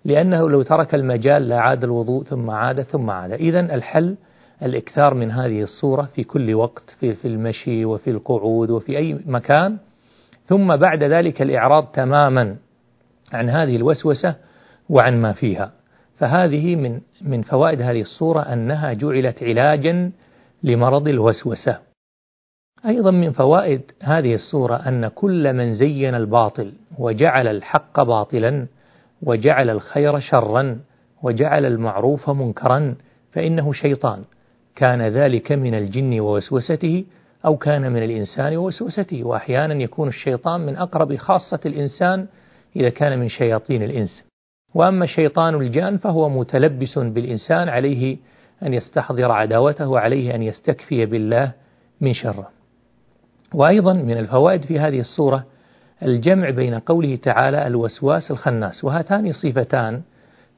لأنه 0.05 0.51
لو 0.51 0.63
ترك 0.63 0.95
المجال 0.95 1.49
لعاد 1.49 1.85
الوضوء 1.85 2.25
ثم 2.25 2.51
عاد 2.51 2.83
ثم 2.83 3.11
عاد. 3.11 3.33
إذا 3.33 3.61
الحل 3.61 4.17
الإكثار 4.63 5.15
من 5.15 5.31
هذه 5.31 5.63
الصورة 5.63 6.03
في 6.15 6.25
كل 6.25 6.55
وقت 6.55 6.97
في, 7.01 7.15
في 7.15 7.29
المشي 7.29 7.85
وفي 7.85 8.11
القعود 8.11 8.71
وفي 8.71 8.99
أي 8.99 9.21
مكان. 9.27 9.77
ثم 10.47 10.77
بعد 10.77 11.03
ذلك 11.03 11.43
الإعراض 11.43 11.85
تماما 11.85 12.57
عن 13.33 13.49
هذه 13.51 13.77
الوسوسة 13.77 14.35
وعن 14.89 15.21
ما 15.21 15.33
فيها. 15.33 15.73
فهذه 16.17 16.77
من 16.77 17.01
من 17.23 17.43
فوائد 17.43 17.83
هذه 17.83 18.01
الصورة 18.01 18.41
أنها 18.41 18.93
جعلت 18.93 19.43
علاجا 19.43 20.13
لمرض 20.63 21.09
الوسوسة. 21.09 21.79
أيضا 22.87 23.11
من 23.11 23.33
فوائد 23.33 23.83
هذه 24.03 24.35
الصورة 24.35 24.77
أن 24.77 25.09
كل 25.09 25.53
من 25.53 25.73
زين 25.73 26.15
الباطل 26.15 26.73
وجعل 26.99 27.47
الحق 27.47 28.03
باطلا 28.03 28.67
وجعل 29.23 29.71
الخير 29.71 30.21
شرا 30.21 30.81
وجعل 31.23 31.67
المعروف 31.67 32.31
منكرا 32.31 32.95
فإنه 33.33 33.73
شيطان. 33.73 34.25
كان 34.77 35.03
ذلك 35.03 35.53
من 35.53 35.75
الجن 35.75 36.21
ووسوسته 36.21 37.05
أو 37.45 37.57
كان 37.57 37.93
من 37.93 38.03
الإنسان 38.03 38.57
ووسوسته. 38.57 39.25
وأحيانا 39.25 39.75
يكون 39.75 40.09
الشيطان 40.09 40.61
من 40.61 40.77
أقرب 40.77 41.17
خاصة 41.17 41.61
الإنسان 41.67 42.27
إذا 42.77 42.89
كان 42.89 43.19
من 43.19 43.29
شياطين 43.29 43.83
الإنس. 43.83 44.25
وأما 44.75 45.07
شيطان 45.07 45.55
الجان 45.55 45.97
فهو 45.97 46.29
متلبس 46.29 46.99
بالإنسان 46.99 47.69
عليه 47.69 48.17
أن 48.63 48.75
يستحضر 48.75 49.33
عداوته 49.33 49.89
وعليه 49.89 50.35
أن 50.35 50.43
يستكفي 50.43 51.07
بالله 51.07 51.53
من 52.01 52.13
شره. 52.13 52.49
وأيضا 53.55 53.93
من 53.93 54.19
الفوائد 54.19 54.63
في 54.65 54.79
هذه 54.79 55.01
الصورة 55.01 55.45
الجمع 56.03 56.51
بين 56.51 56.75
قوله 56.75 57.17
تعالى 57.17 57.67
الوسواس 57.67 58.31
الخناس. 58.31 58.85
وهاتان 58.85 59.33
صفتان 59.33 60.03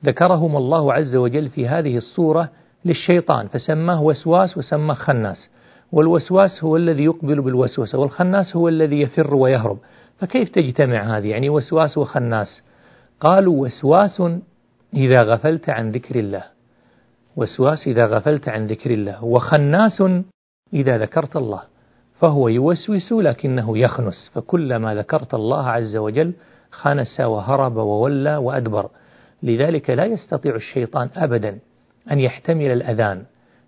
ذكرهما 0.05 0.59
الله 0.59 0.93
عز 0.93 1.17
وجل 1.17 1.49
في 1.49 1.69
هذه 1.69 1.97
الصورة 1.97 2.49
للشيطان 2.85 3.47
فسماه 3.47 4.03
وسواس 4.03 4.59
وسماه 4.59 4.95
خناس. 4.95 5.49
والوسواس 5.93 6.65
هو 6.65 6.77
الذي 6.77 7.05
يقبل 7.05 7.41
بالوسوسة 7.41 7.99
والخناس 7.99 8.57
هو 8.57 8.69
الذي 8.69 9.01
يفر 9.01 9.35
ويهرب. 9.35 9.79
فكيف 10.19 10.49
تجتمع 10.49 11.19
هذه؟ 11.19 11.29
يعني 11.29 11.49
وسواس 11.49 11.99
وخناس. 11.99 12.63
قالوا 13.21 13.63
وسواس 13.63 14.23
إذا 14.95 15.23
غفلت 15.23 15.71
عن 15.71 15.91
ذكر 15.91 16.19
الله. 16.19 16.52
وسواس 17.37 17.87
إذا 17.87 18.07
غفلت 18.07 18.49
عن 18.49 18.67
ذكر 18.67 18.91
الله 18.91 19.25
وخناس 19.25 20.03
إذا 20.75 20.99
ذكرت 20.99 21.37
الله 21.37 21.63
فهو 22.21 22.49
يوسوس 22.49 23.13
لكنه 23.13 23.79
يخنس 23.79 24.31
فكلما 24.35 24.95
ذكرت 24.95 25.35
الله 25.35 25.69
عز 25.69 25.97
وجل 25.97 26.33
خنس 26.71 27.21
وهرب 27.21 27.77
وولى 27.77 28.37
وأدبر 28.37 28.91
لذلك 29.43 29.91
لا 29.91 30.05
يستطيع 30.05 30.55
الشيطان 30.55 31.09
أبدا 31.17 31.59
أن 32.11 32.19
يحتمل 32.19 32.71
الأذان 32.71 33.25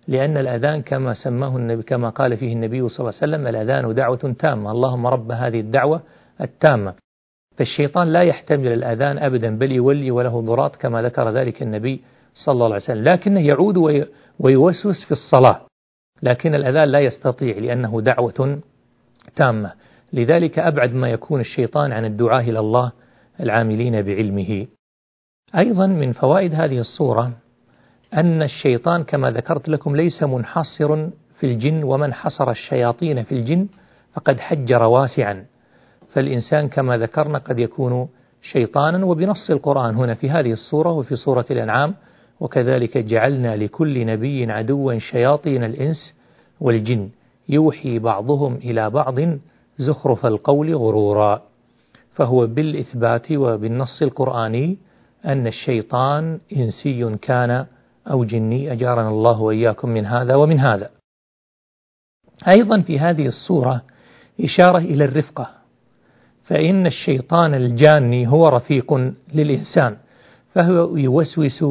لأن 0.07 0.37
الأذان 0.37 0.81
كما 0.81 1.13
سماه 1.13 1.57
النبي 1.57 1.83
كما 1.83 2.09
قال 2.09 2.37
فيه 2.37 2.53
النبي 2.53 2.89
صلى 2.89 2.99
الله 2.99 3.19
عليه 3.21 3.33
وسلم 3.33 3.47
الأذان 3.47 3.93
دعوة 3.93 4.35
تامة 4.39 4.71
اللهم 4.71 5.07
رب 5.07 5.31
هذه 5.31 5.59
الدعوة 5.59 6.01
التامة 6.41 6.93
فالشيطان 7.57 8.07
لا 8.07 8.21
يحتمل 8.21 8.67
الأذان 8.67 9.17
أبدا 9.17 9.57
بل 9.57 9.71
يولي 9.71 10.11
وله 10.11 10.41
ضراط 10.41 10.75
كما 10.75 11.01
ذكر 11.01 11.29
ذلك 11.29 11.61
النبي 11.61 12.01
صلى 12.35 12.53
الله 12.53 12.65
عليه 12.65 12.75
وسلم 12.75 13.03
لكنه 13.03 13.39
يعود 13.39 13.77
ويوسوس 14.39 15.05
في 15.05 15.11
الصلاة. 15.11 15.61
لكن 16.23 16.55
الأذان 16.55 16.89
لا 16.89 16.99
يستطيع 16.99 17.57
لأنه 17.57 18.01
دعوة 18.01 18.61
تامة. 19.35 19.71
لذلك 20.13 20.59
أبعد 20.59 20.93
ما 20.93 21.09
يكون 21.09 21.41
الشيطان 21.41 21.91
عن 21.91 22.05
الدعاء 22.05 22.49
إلى 22.49 22.59
الله 22.59 22.91
العاملين 23.39 24.01
بعلمه. 24.01 24.67
أيضا 25.57 25.87
من 25.87 26.11
فوائد 26.11 26.53
هذه 26.53 26.79
الصورة 26.79 27.31
أن 28.13 28.43
الشيطان 28.43 29.03
كما 29.03 29.31
ذكرت 29.31 29.69
لكم 29.69 29.95
ليس 29.95 30.23
منحصر 30.23 31.07
في 31.39 31.43
الجن 31.43 31.83
ومن 31.83 32.13
حصر 32.13 32.51
الشياطين 32.51 33.23
في 33.23 33.31
الجن 33.31 33.67
فقد 34.13 34.39
حجر 34.39 34.83
واسعا. 34.83 35.45
فالإنسان 36.13 36.67
كما 36.67 36.97
ذكرنا 36.97 37.37
قد 37.37 37.59
يكون 37.59 38.07
شيطانا 38.41 39.05
وبنص 39.05 39.49
القرآن 39.49 39.95
هنا 39.95 40.13
في 40.13 40.29
هذه 40.29 40.51
الصورة 40.51 40.91
وفي 40.91 41.15
سورة 41.15 41.45
الأنعام 41.51 41.95
وكذلك 42.39 42.97
جعلنا 42.97 43.55
لكل 43.55 44.05
نبي 44.05 44.51
عدوا 44.51 44.99
شياطين 44.99 45.63
الإنس 45.63 46.13
والجن. 46.59 47.09
يوحي 47.49 47.99
بعضهم 47.99 48.55
إلى 48.55 48.89
بعض 48.89 49.15
زخرف 49.77 50.25
القول 50.25 50.75
غرورا. 50.75 51.41
فهو 52.13 52.47
بالإثبات 52.47 53.31
وبالنص 53.31 54.01
القرآني 54.01 54.77
أن 55.25 55.47
الشيطان 55.47 56.39
إنسي 56.55 57.15
كان 57.21 57.65
أو 58.11 58.23
جني. 58.23 58.71
أجارنا 58.71 59.09
الله 59.09 59.41
وإياكم 59.41 59.89
من 59.89 60.05
هذا 60.05 60.35
ومن 60.35 60.59
هذا. 60.59 60.89
أيضا 62.49 62.81
في 62.81 62.99
هذه 62.99 63.27
الصورة 63.27 63.81
إشارة 64.41 64.77
إلى 64.77 65.05
الرفقة. 65.05 65.49
فإن 66.43 66.87
الشيطان 66.87 67.53
الجاني 67.53 68.27
هو 68.27 68.47
رفيق 68.47 68.93
للإنسان. 69.33 69.97
فهو 70.53 70.97
يوسوس 70.97 71.63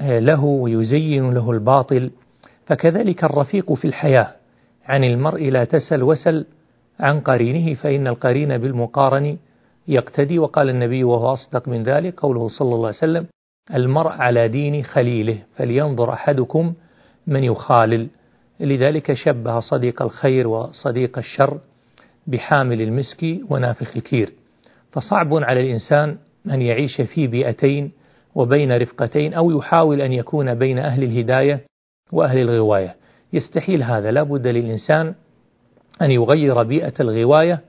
له 0.00 0.44
ويزين 0.44 1.30
له 1.34 1.50
الباطل. 1.50 2.10
فكذلك 2.66 3.24
الرفيق 3.24 3.72
في 3.72 3.84
الحياة. 3.84 4.34
عن 4.86 5.04
المرء 5.04 5.50
لا 5.50 5.64
تسل 5.64 6.02
وسل 6.02 6.46
عن 7.00 7.20
قرينه 7.20 7.74
فإن 7.74 8.06
القرين 8.06 8.58
بالمقارن 8.58 9.36
يقتدي. 9.88 10.38
وقال 10.38 10.70
النبي 10.70 11.04
وهو 11.04 11.32
أصدق 11.32 11.68
من 11.68 11.82
ذلك 11.82 12.20
قوله 12.20 12.48
صلى 12.48 12.74
الله 12.74 12.86
عليه 12.86 12.96
وسلم 12.96 13.26
المرء 13.74 14.10
على 14.10 14.48
دين 14.48 14.82
خليله 14.82 15.38
فلينظر 15.56 16.12
أحدكم 16.12 16.72
من 17.26 17.44
يخالل. 17.44 18.08
لذلك 18.60 19.12
شبه 19.12 19.60
صديق 19.60 20.02
الخير 20.02 20.48
وصديق 20.48 21.18
الشر 21.18 21.58
بحامل 22.26 22.82
المسك 22.82 23.24
ونافخ 23.50 23.96
الكير. 23.96 24.32
فصعب 24.92 25.34
على 25.34 25.60
الإنسان 25.60 26.16
أن 26.50 26.62
يعيش 26.62 27.00
في 27.00 27.26
بيئتين 27.26 27.92
وبين 28.34 28.72
رفقتين 28.72 29.34
أو 29.34 29.58
يحاول 29.58 30.00
أن 30.00 30.12
يكون 30.12 30.54
بين 30.54 30.78
أهل 30.78 31.02
الهداية 31.02 31.60
وأهل 32.12 32.38
الغواية. 32.38 32.96
يستحيل 33.32 33.82
هذا. 33.82 34.10
لا 34.10 34.22
بد 34.22 34.46
للإنسان 34.46 35.14
أن 36.02 36.10
يغير 36.10 36.62
بيئة 36.62 36.92
الغواية 37.00 37.60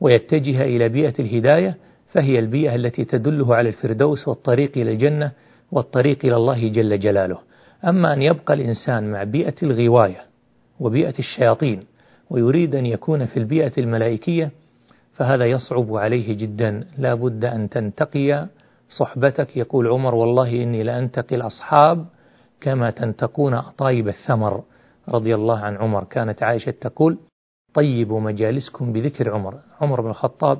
ويتجه 0.00 0.62
إلى 0.62 0.88
بيئة 0.88 1.14
الهداية 1.18 1.76
فهي 2.12 2.38
البيئة 2.38 2.74
التي 2.74 3.04
تدله 3.04 3.54
على 3.54 3.68
الفردوس 3.68 4.28
والطريق 4.28 4.72
إلى 4.76 4.92
الجنة 4.92 5.32
والطريق 5.72 6.18
إلى 6.24 6.36
الله 6.36 6.68
جل 6.68 6.98
جلاله. 6.98 7.38
أما 7.84 8.12
أن 8.12 8.22
يبقى 8.22 8.54
الإنسان 8.54 9.10
مع 9.12 9.22
بيئة 9.22 9.54
الغواية 9.62 10.20
وبيئة 10.80 11.14
الشياطين 11.18 11.80
ويريد 12.30 12.74
أن 12.74 12.86
يكون 12.86 13.26
في 13.26 13.36
البيئة 13.36 13.72
الملائكية 13.78 14.50
فهذا 15.14 15.44
يصعب 15.44 15.94
عليه 15.94 16.36
جدا. 16.36 16.86
لا 16.98 17.14
بد 17.14 17.44
أن 17.44 17.68
تنتقي 17.68 18.46
صحبتك. 18.88 19.56
يقول 19.56 19.86
عمر 19.86 20.14
والله 20.14 20.62
إني 20.62 20.82
لأنتقي 20.82 21.36
الأصحاب 21.36 22.06
كما 22.60 22.90
تنتقون 22.90 23.54
أطايب 23.54 24.08
الثمر. 24.08 24.62
رضي 25.08 25.34
الله 25.34 25.58
عن 25.58 25.76
عمر. 25.76 26.04
كانت 26.04 26.42
عائشة 26.42 26.70
تقول 26.70 27.18
طيبوا 27.74 28.20
مجالسكم 28.20 28.92
بذكر 28.92 29.30
عمر. 29.30 29.54
عمر 29.80 30.00
بن 30.00 30.10
الخطاب 30.10 30.58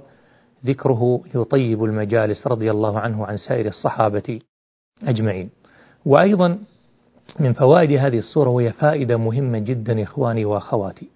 ذكره 0.64 1.20
يطيب 1.34 1.84
المجالس 1.84 2.46
رضي 2.46 2.70
الله 2.70 2.98
عنه 2.98 3.26
عن 3.26 3.36
سائر 3.36 3.66
الصحابة 3.66 4.40
أجمعين. 5.02 5.50
وأيضا 6.06 6.58
من 7.40 7.52
فوائد 7.52 7.92
هذه 7.92 8.18
الصورة 8.18 8.48
وهي 8.48 8.72
فائدة 8.72 9.16
مهمة 9.16 9.58
جدا 9.58 10.02
إخواني 10.02 10.44
وأخواتي 10.44 11.08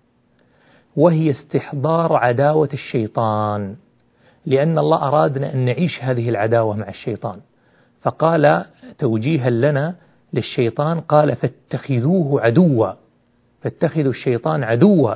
وهي 0.96 1.30
استحضار 1.30 2.12
عداوة 2.16 2.68
الشيطان. 2.72 3.76
لأن 4.46 4.78
الله 4.78 5.08
أرادنا 5.08 5.54
أن 5.54 5.64
نعيش 5.64 5.98
هذه 6.02 6.28
العداوة 6.28 6.76
مع 6.76 6.88
الشيطان. 6.88 7.40
فقال 8.02 8.64
توجيها 8.98 9.50
لنا 9.50 9.94
للشيطان 10.32 11.00
قال 11.00 11.36
فاتخذوه 11.36 12.40
عدوا 12.40 12.92
فاتخذوا 13.62 14.10
الشيطان 14.10 14.64
عدوا 14.64 15.14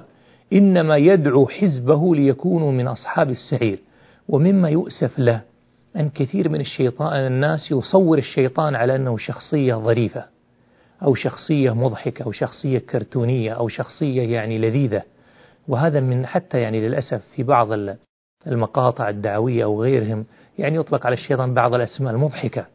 إنما 0.52 0.96
يدعو 0.96 1.46
حزبه 1.46 2.14
ليكونوا 2.14 2.72
من 2.72 2.88
أصحاب 2.88 3.30
السعير. 3.30 3.78
ومما 4.28 4.68
يؤسف 4.68 5.18
له 5.18 5.42
أن 5.96 6.10
كثير 6.10 6.48
من 6.48 6.60
الشيطان 6.60 7.26
الناس 7.26 7.70
يصور 7.70 8.18
الشيطان 8.18 8.74
على 8.74 8.96
أنه 8.96 9.16
شخصية 9.16 9.74
ظريفة 9.74 10.24
أو 11.02 11.14
شخصية 11.14 11.74
مضحكة 11.74 12.22
أو 12.22 12.32
شخصية 12.32 12.78
كرتونية 12.78 13.52
أو 13.52 13.68
شخصية 13.68 14.22
يعني 14.22 14.58
لذيذة. 14.58 15.02
وهذا 15.68 16.00
من 16.00 16.26
حتى 16.26 16.60
يعني 16.60 16.88
للأسف 16.88 17.22
في 17.36 17.42
بعض 17.42 17.72
المقاطع 18.46 19.08
الدعوية 19.08 19.64
أو 19.64 19.82
غيرهم 19.82 20.24
يعني 20.58 20.76
يطلق 20.76 21.06
على 21.06 21.14
الشيطان 21.14 21.54
بعض 21.54 21.74
الأسماء 21.74 22.12
المضحكة. 22.12 22.66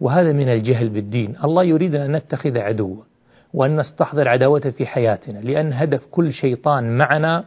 وهذا 0.00 0.32
من 0.32 0.48
الجهل 0.48 0.88
بالدين. 0.88 1.34
الله 1.44 1.64
يريد 1.64 1.94
أن 1.94 2.16
نتخذ 2.16 2.58
عدوا 2.58 2.96
وأن 3.54 3.76
نستحضر 3.76 4.28
عداوته 4.28 4.70
في 4.70 4.86
حياتنا 4.86 5.38
لأن 5.38 5.72
هدف 5.72 6.06
كل 6.10 6.32
شيطان 6.32 6.96
معنا 6.96 7.44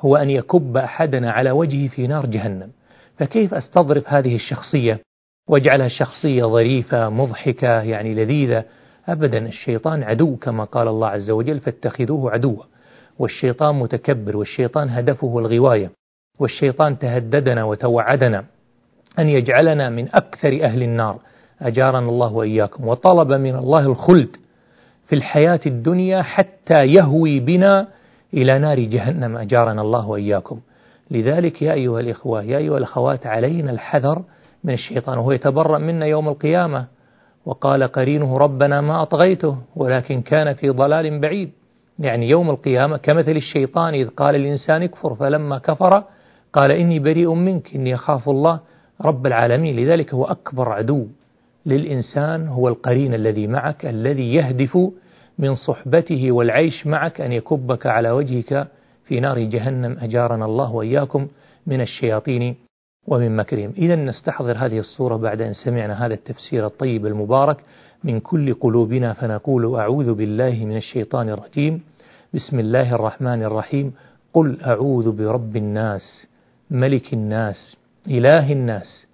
هو 0.00 0.16
أن 0.16 0.30
يكب 0.30 0.76
أحدنا 0.76 1.30
على 1.30 1.50
وجهه 1.50 1.88
في 1.88 2.06
نار 2.06 2.26
جهنم. 2.26 2.70
فكيف 3.18 3.54
أستظرف 3.54 4.04
هذه 4.08 4.34
الشخصية 4.34 5.00
وأجعلها 5.48 5.88
شخصية 5.88 6.44
ظريفة 6.44 7.08
مضحكة 7.08 7.82
يعني 7.82 8.14
لذيذة؟ 8.14 8.64
أبدا 9.08 9.46
الشيطان 9.46 10.02
عدو 10.02 10.36
كما 10.36 10.64
قال 10.64 10.88
الله 10.88 11.08
عز 11.08 11.30
وجل 11.30 11.58
فاتخذوه 11.58 12.30
عدوا. 12.30 12.62
والشيطان 13.18 13.74
متكبر 13.74 14.36
والشيطان 14.36 14.88
هدفه 14.88 15.38
الغواية. 15.38 15.90
والشيطان 16.38 16.98
تهددنا 16.98 17.64
وتوعدنا 17.64 18.44
أن 19.18 19.28
يجعلنا 19.28 19.90
من 19.90 20.08
أكثر 20.14 20.58
أهل 20.62 20.82
النار. 20.82 21.16
أجارنا 21.62 22.08
الله 22.08 22.32
وإياكم 22.32 22.88
وطلب 22.88 23.32
من 23.32 23.56
الله 23.56 23.86
الخلد 23.86 24.36
في 25.06 25.14
الحياة 25.14 25.60
الدنيا 25.66 26.22
حتى 26.22 26.84
يهوي 26.84 27.40
بنا 27.40 27.88
إلى 28.34 28.58
نار 28.58 28.80
جهنم. 28.80 29.36
أجارنا 29.36 29.82
الله 29.82 30.08
وإياكم. 30.08 30.60
لذلك 31.10 31.62
يا 31.62 31.72
أيها 31.72 32.00
الإخوة 32.00 32.42
يا 32.42 32.58
أيها 32.58 32.78
الأخوات 32.78 33.26
علينا 33.26 33.70
الحذر 33.70 34.22
من 34.64 34.74
الشيطان 34.74 35.18
وهو 35.18 35.32
يتبرأ 35.32 35.78
منا 35.78 36.06
يوم 36.06 36.28
القيامة. 36.28 36.86
وقال 37.46 37.82
قرينه 37.82 38.38
ربنا 38.38 38.80
ما 38.80 39.02
أطغيته 39.02 39.58
ولكن 39.76 40.22
كان 40.22 40.54
في 40.54 40.68
ضلال 40.68 41.20
بعيد. 41.20 41.50
يعني 41.98 42.28
يوم 42.28 42.50
القيامة 42.50 42.96
كمثل 42.96 43.30
الشيطان 43.36 43.94
إذ 43.94 44.08
قال 44.08 44.34
الإنسان 44.34 44.82
اكفر 44.82 45.14
فلما 45.14 45.58
كفر 45.58 46.04
قال 46.56 46.70
إني 46.70 46.98
بريء 46.98 47.34
منك. 47.34 47.74
إني 47.74 47.94
أخاف 47.94 48.28
الله 48.28 48.60
رب 49.00 49.26
العالمين. 49.26 49.76
لذلك 49.76 50.14
هو 50.14 50.24
أكبر 50.24 50.68
عدو 50.68 51.06
للإنسان 51.66 52.48
هو 52.48 52.68
القرين 52.68 53.14
الذي 53.14 53.46
معك 53.46 53.86
الذي 53.86 54.34
يهدف 54.34 54.78
من 55.38 55.54
صحبته 55.54 56.32
والعيش 56.32 56.86
معك 56.86 57.20
أن 57.20 57.32
يكبك 57.32 57.86
على 57.86 58.10
وجهك 58.10 58.68
في 59.04 59.20
نار 59.20 59.38
جهنم. 59.38 59.96
أجارنا 60.00 60.44
الله 60.44 60.74
وإياكم 60.74 61.26
من 61.66 61.80
الشياطين 61.80 62.54
ومن 63.06 63.36
مكرهم. 63.36 63.72
إذا 63.78 63.96
نستحضر 63.96 64.56
هذه 64.56 64.78
الصورة 64.78 65.16
بعد 65.16 65.42
أن 65.42 65.52
سمعنا 65.52 66.06
هذا 66.06 66.14
التفسير 66.14 66.66
الطيب 66.66 67.06
المبارك 67.06 67.56
من 68.04 68.20
كل 68.20 68.54
قلوبنا. 68.54 69.12
فنقول 69.12 69.76
أعوذ 69.76 70.14
بالله 70.14 70.64
من 70.64 70.76
الشيطان 70.76 71.28
الرجيم. 71.28 71.80
بسم 72.34 72.58
الله 72.58 72.94
الرحمن 72.94 73.42
الرحيم. 73.42 73.92
قل 74.34 74.60
أعوذ 74.66 75.16
برب 75.16 75.56
الناس 75.56 76.26
ملك 76.70 77.12
الناس 77.12 77.76
إله 78.08 78.52
الناس 78.52 79.06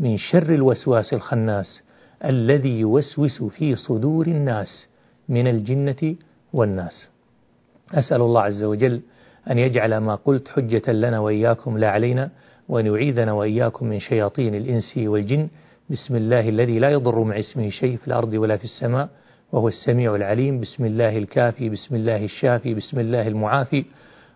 من 0.00 0.16
شر 0.16 0.54
الوسواس 0.54 1.12
الخناس 1.12 1.82
الذي 2.24 2.80
يوسوس 2.80 3.42
في 3.42 3.74
صدور 3.74 4.26
الناس 4.26 4.86
من 5.28 5.46
الجنة 5.46 6.14
والناس. 6.52 7.08
أسأل 7.94 8.20
الله 8.20 8.40
عز 8.42 8.62
وجل 8.62 9.00
أن 9.50 9.58
يجعل 9.58 9.98
ما 9.98 10.14
قلت 10.14 10.48
حجة 10.48 10.92
لنا 10.92 11.18
وإياكم 11.18 11.78
لا 11.78 11.90
علينا 11.90 12.30
وأن 12.68 12.86
يعيذنا 12.86 13.32
وإياكم 13.32 13.86
من 13.86 14.00
شياطين 14.00 14.54
الإنس 14.54 14.96
والجن. 14.96 15.48
بسم 15.90 16.16
الله 16.16 16.48
الذي 16.48 16.78
لا 16.78 16.90
يضر 16.90 17.22
مع 17.24 17.38
اسمه 17.38 17.68
شيء 17.68 17.96
في 17.96 18.08
الأرض 18.08 18.34
ولا 18.34 18.56
في 18.56 18.64
السماء 18.64 19.08
وهو 19.52 19.68
السميع 19.68 20.14
العليم. 20.14 20.60
بسم 20.60 20.84
الله 20.84 21.18
الكافي 21.18 21.68
بسم 21.68 21.94
الله 21.94 22.24
الشافي 22.24 22.74
بسم 22.74 23.00
الله 23.00 23.28
المعافي. 23.28 23.84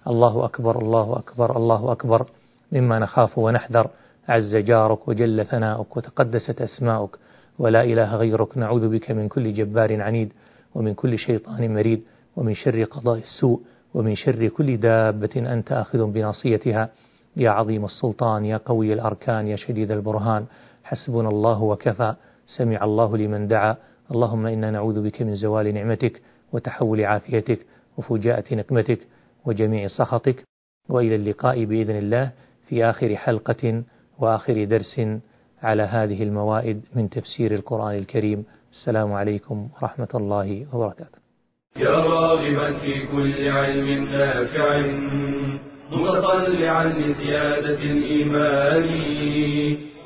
الله 0.06 0.44
أكبر 0.44 0.78
الله 0.78 1.18
أكبر 1.18 1.56
الله 1.56 1.92
أكبر. 1.92 2.26
مما 2.72 2.98
نخاف 2.98 3.38
ونحذر. 3.38 3.90
عز 4.28 4.56
جارك 4.56 5.08
وجل 5.08 5.44
ثناؤك 5.44 5.96
وتقدست 5.96 6.62
أسماؤك. 6.62 7.18
ولا 7.58 7.82
إله 7.84 8.16
غيرك 8.16 8.58
نعوذ 8.58 8.88
بك 8.88 9.10
من 9.10 9.28
كل 9.28 9.54
جبار 9.54 10.02
عنيد 10.02 10.32
ومن 10.74 10.94
كل 10.94 11.18
شيطان 11.18 11.74
مريد 11.74 12.02
ومن 12.36 12.54
شر 12.54 12.84
قضاء 12.84 13.18
السوء 13.18 13.60
ومن 13.94 14.14
شر 14.14 14.48
كل 14.48 14.76
دابة 14.76 15.30
أنت 15.36 15.72
آخذ 15.72 16.06
بناصيتها. 16.06 16.88
يا 17.36 17.50
عظيم 17.50 17.84
السلطان 17.84 18.44
يا 18.44 18.56
قوي 18.56 18.92
الأركان 18.92 19.46
يا 19.46 19.56
شديد 19.56 19.90
البرهان. 19.92 20.44
حسبنا 20.84 21.28
الله 21.28 21.62
وكفى 21.62 22.14
سمع 22.46 22.84
الله 22.84 23.16
لمن 23.16 23.48
دعا. 23.48 23.76
اللهم 24.10 24.46
إنا 24.46 24.70
نعوذ 24.70 25.02
بك 25.02 25.22
من 25.22 25.34
زوال 25.34 25.74
نعمتك 25.74 26.22
وتحول 26.52 27.04
عافيتك 27.04 27.66
وفجاءة 27.96 28.54
نقمتك 28.54 29.00
وجميع 29.44 29.88
سخطك. 29.88 30.44
وإلى 30.88 31.14
اللقاء 31.14 31.64
بإذن 31.64 31.96
الله. 31.96 32.30
في 32.72 32.84
آخر 32.84 33.16
حلقة 33.16 33.82
وآخر 34.18 34.64
درس 34.64 35.00
على 35.62 35.82
هذه 35.82 36.22
الموائد 36.22 36.80
من 36.94 37.10
تفسير 37.10 37.54
القرآن 37.54 37.96
الكريم. 37.96 38.44
السلام 38.72 39.12
عليكم 39.12 39.68
ورحمة 39.82 40.08
الله 40.14 40.66
وبركاته. 40.72 41.18
يا 41.76 41.96
راغبا 42.14 42.78
في 42.78 42.94
كل 43.12 43.48
علم 43.48 44.08
نافع 44.12 44.80
متطلعا 45.90 46.84
لزيادة 46.84 47.82
الإيمان 47.94 48.88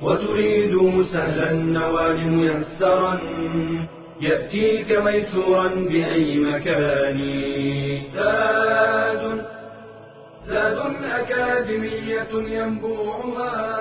وتريد 0.02 1.04
سهلا 1.12 1.50
النوال 1.50 2.32
ميسرا 2.32 3.18
يأتيك 4.20 4.92
ميسورا 4.92 5.68
بأي 5.68 6.38
مكان. 6.38 7.18
زاد 10.48 10.78
أكاديمية 11.04 12.28
ينبوعها. 12.32 13.76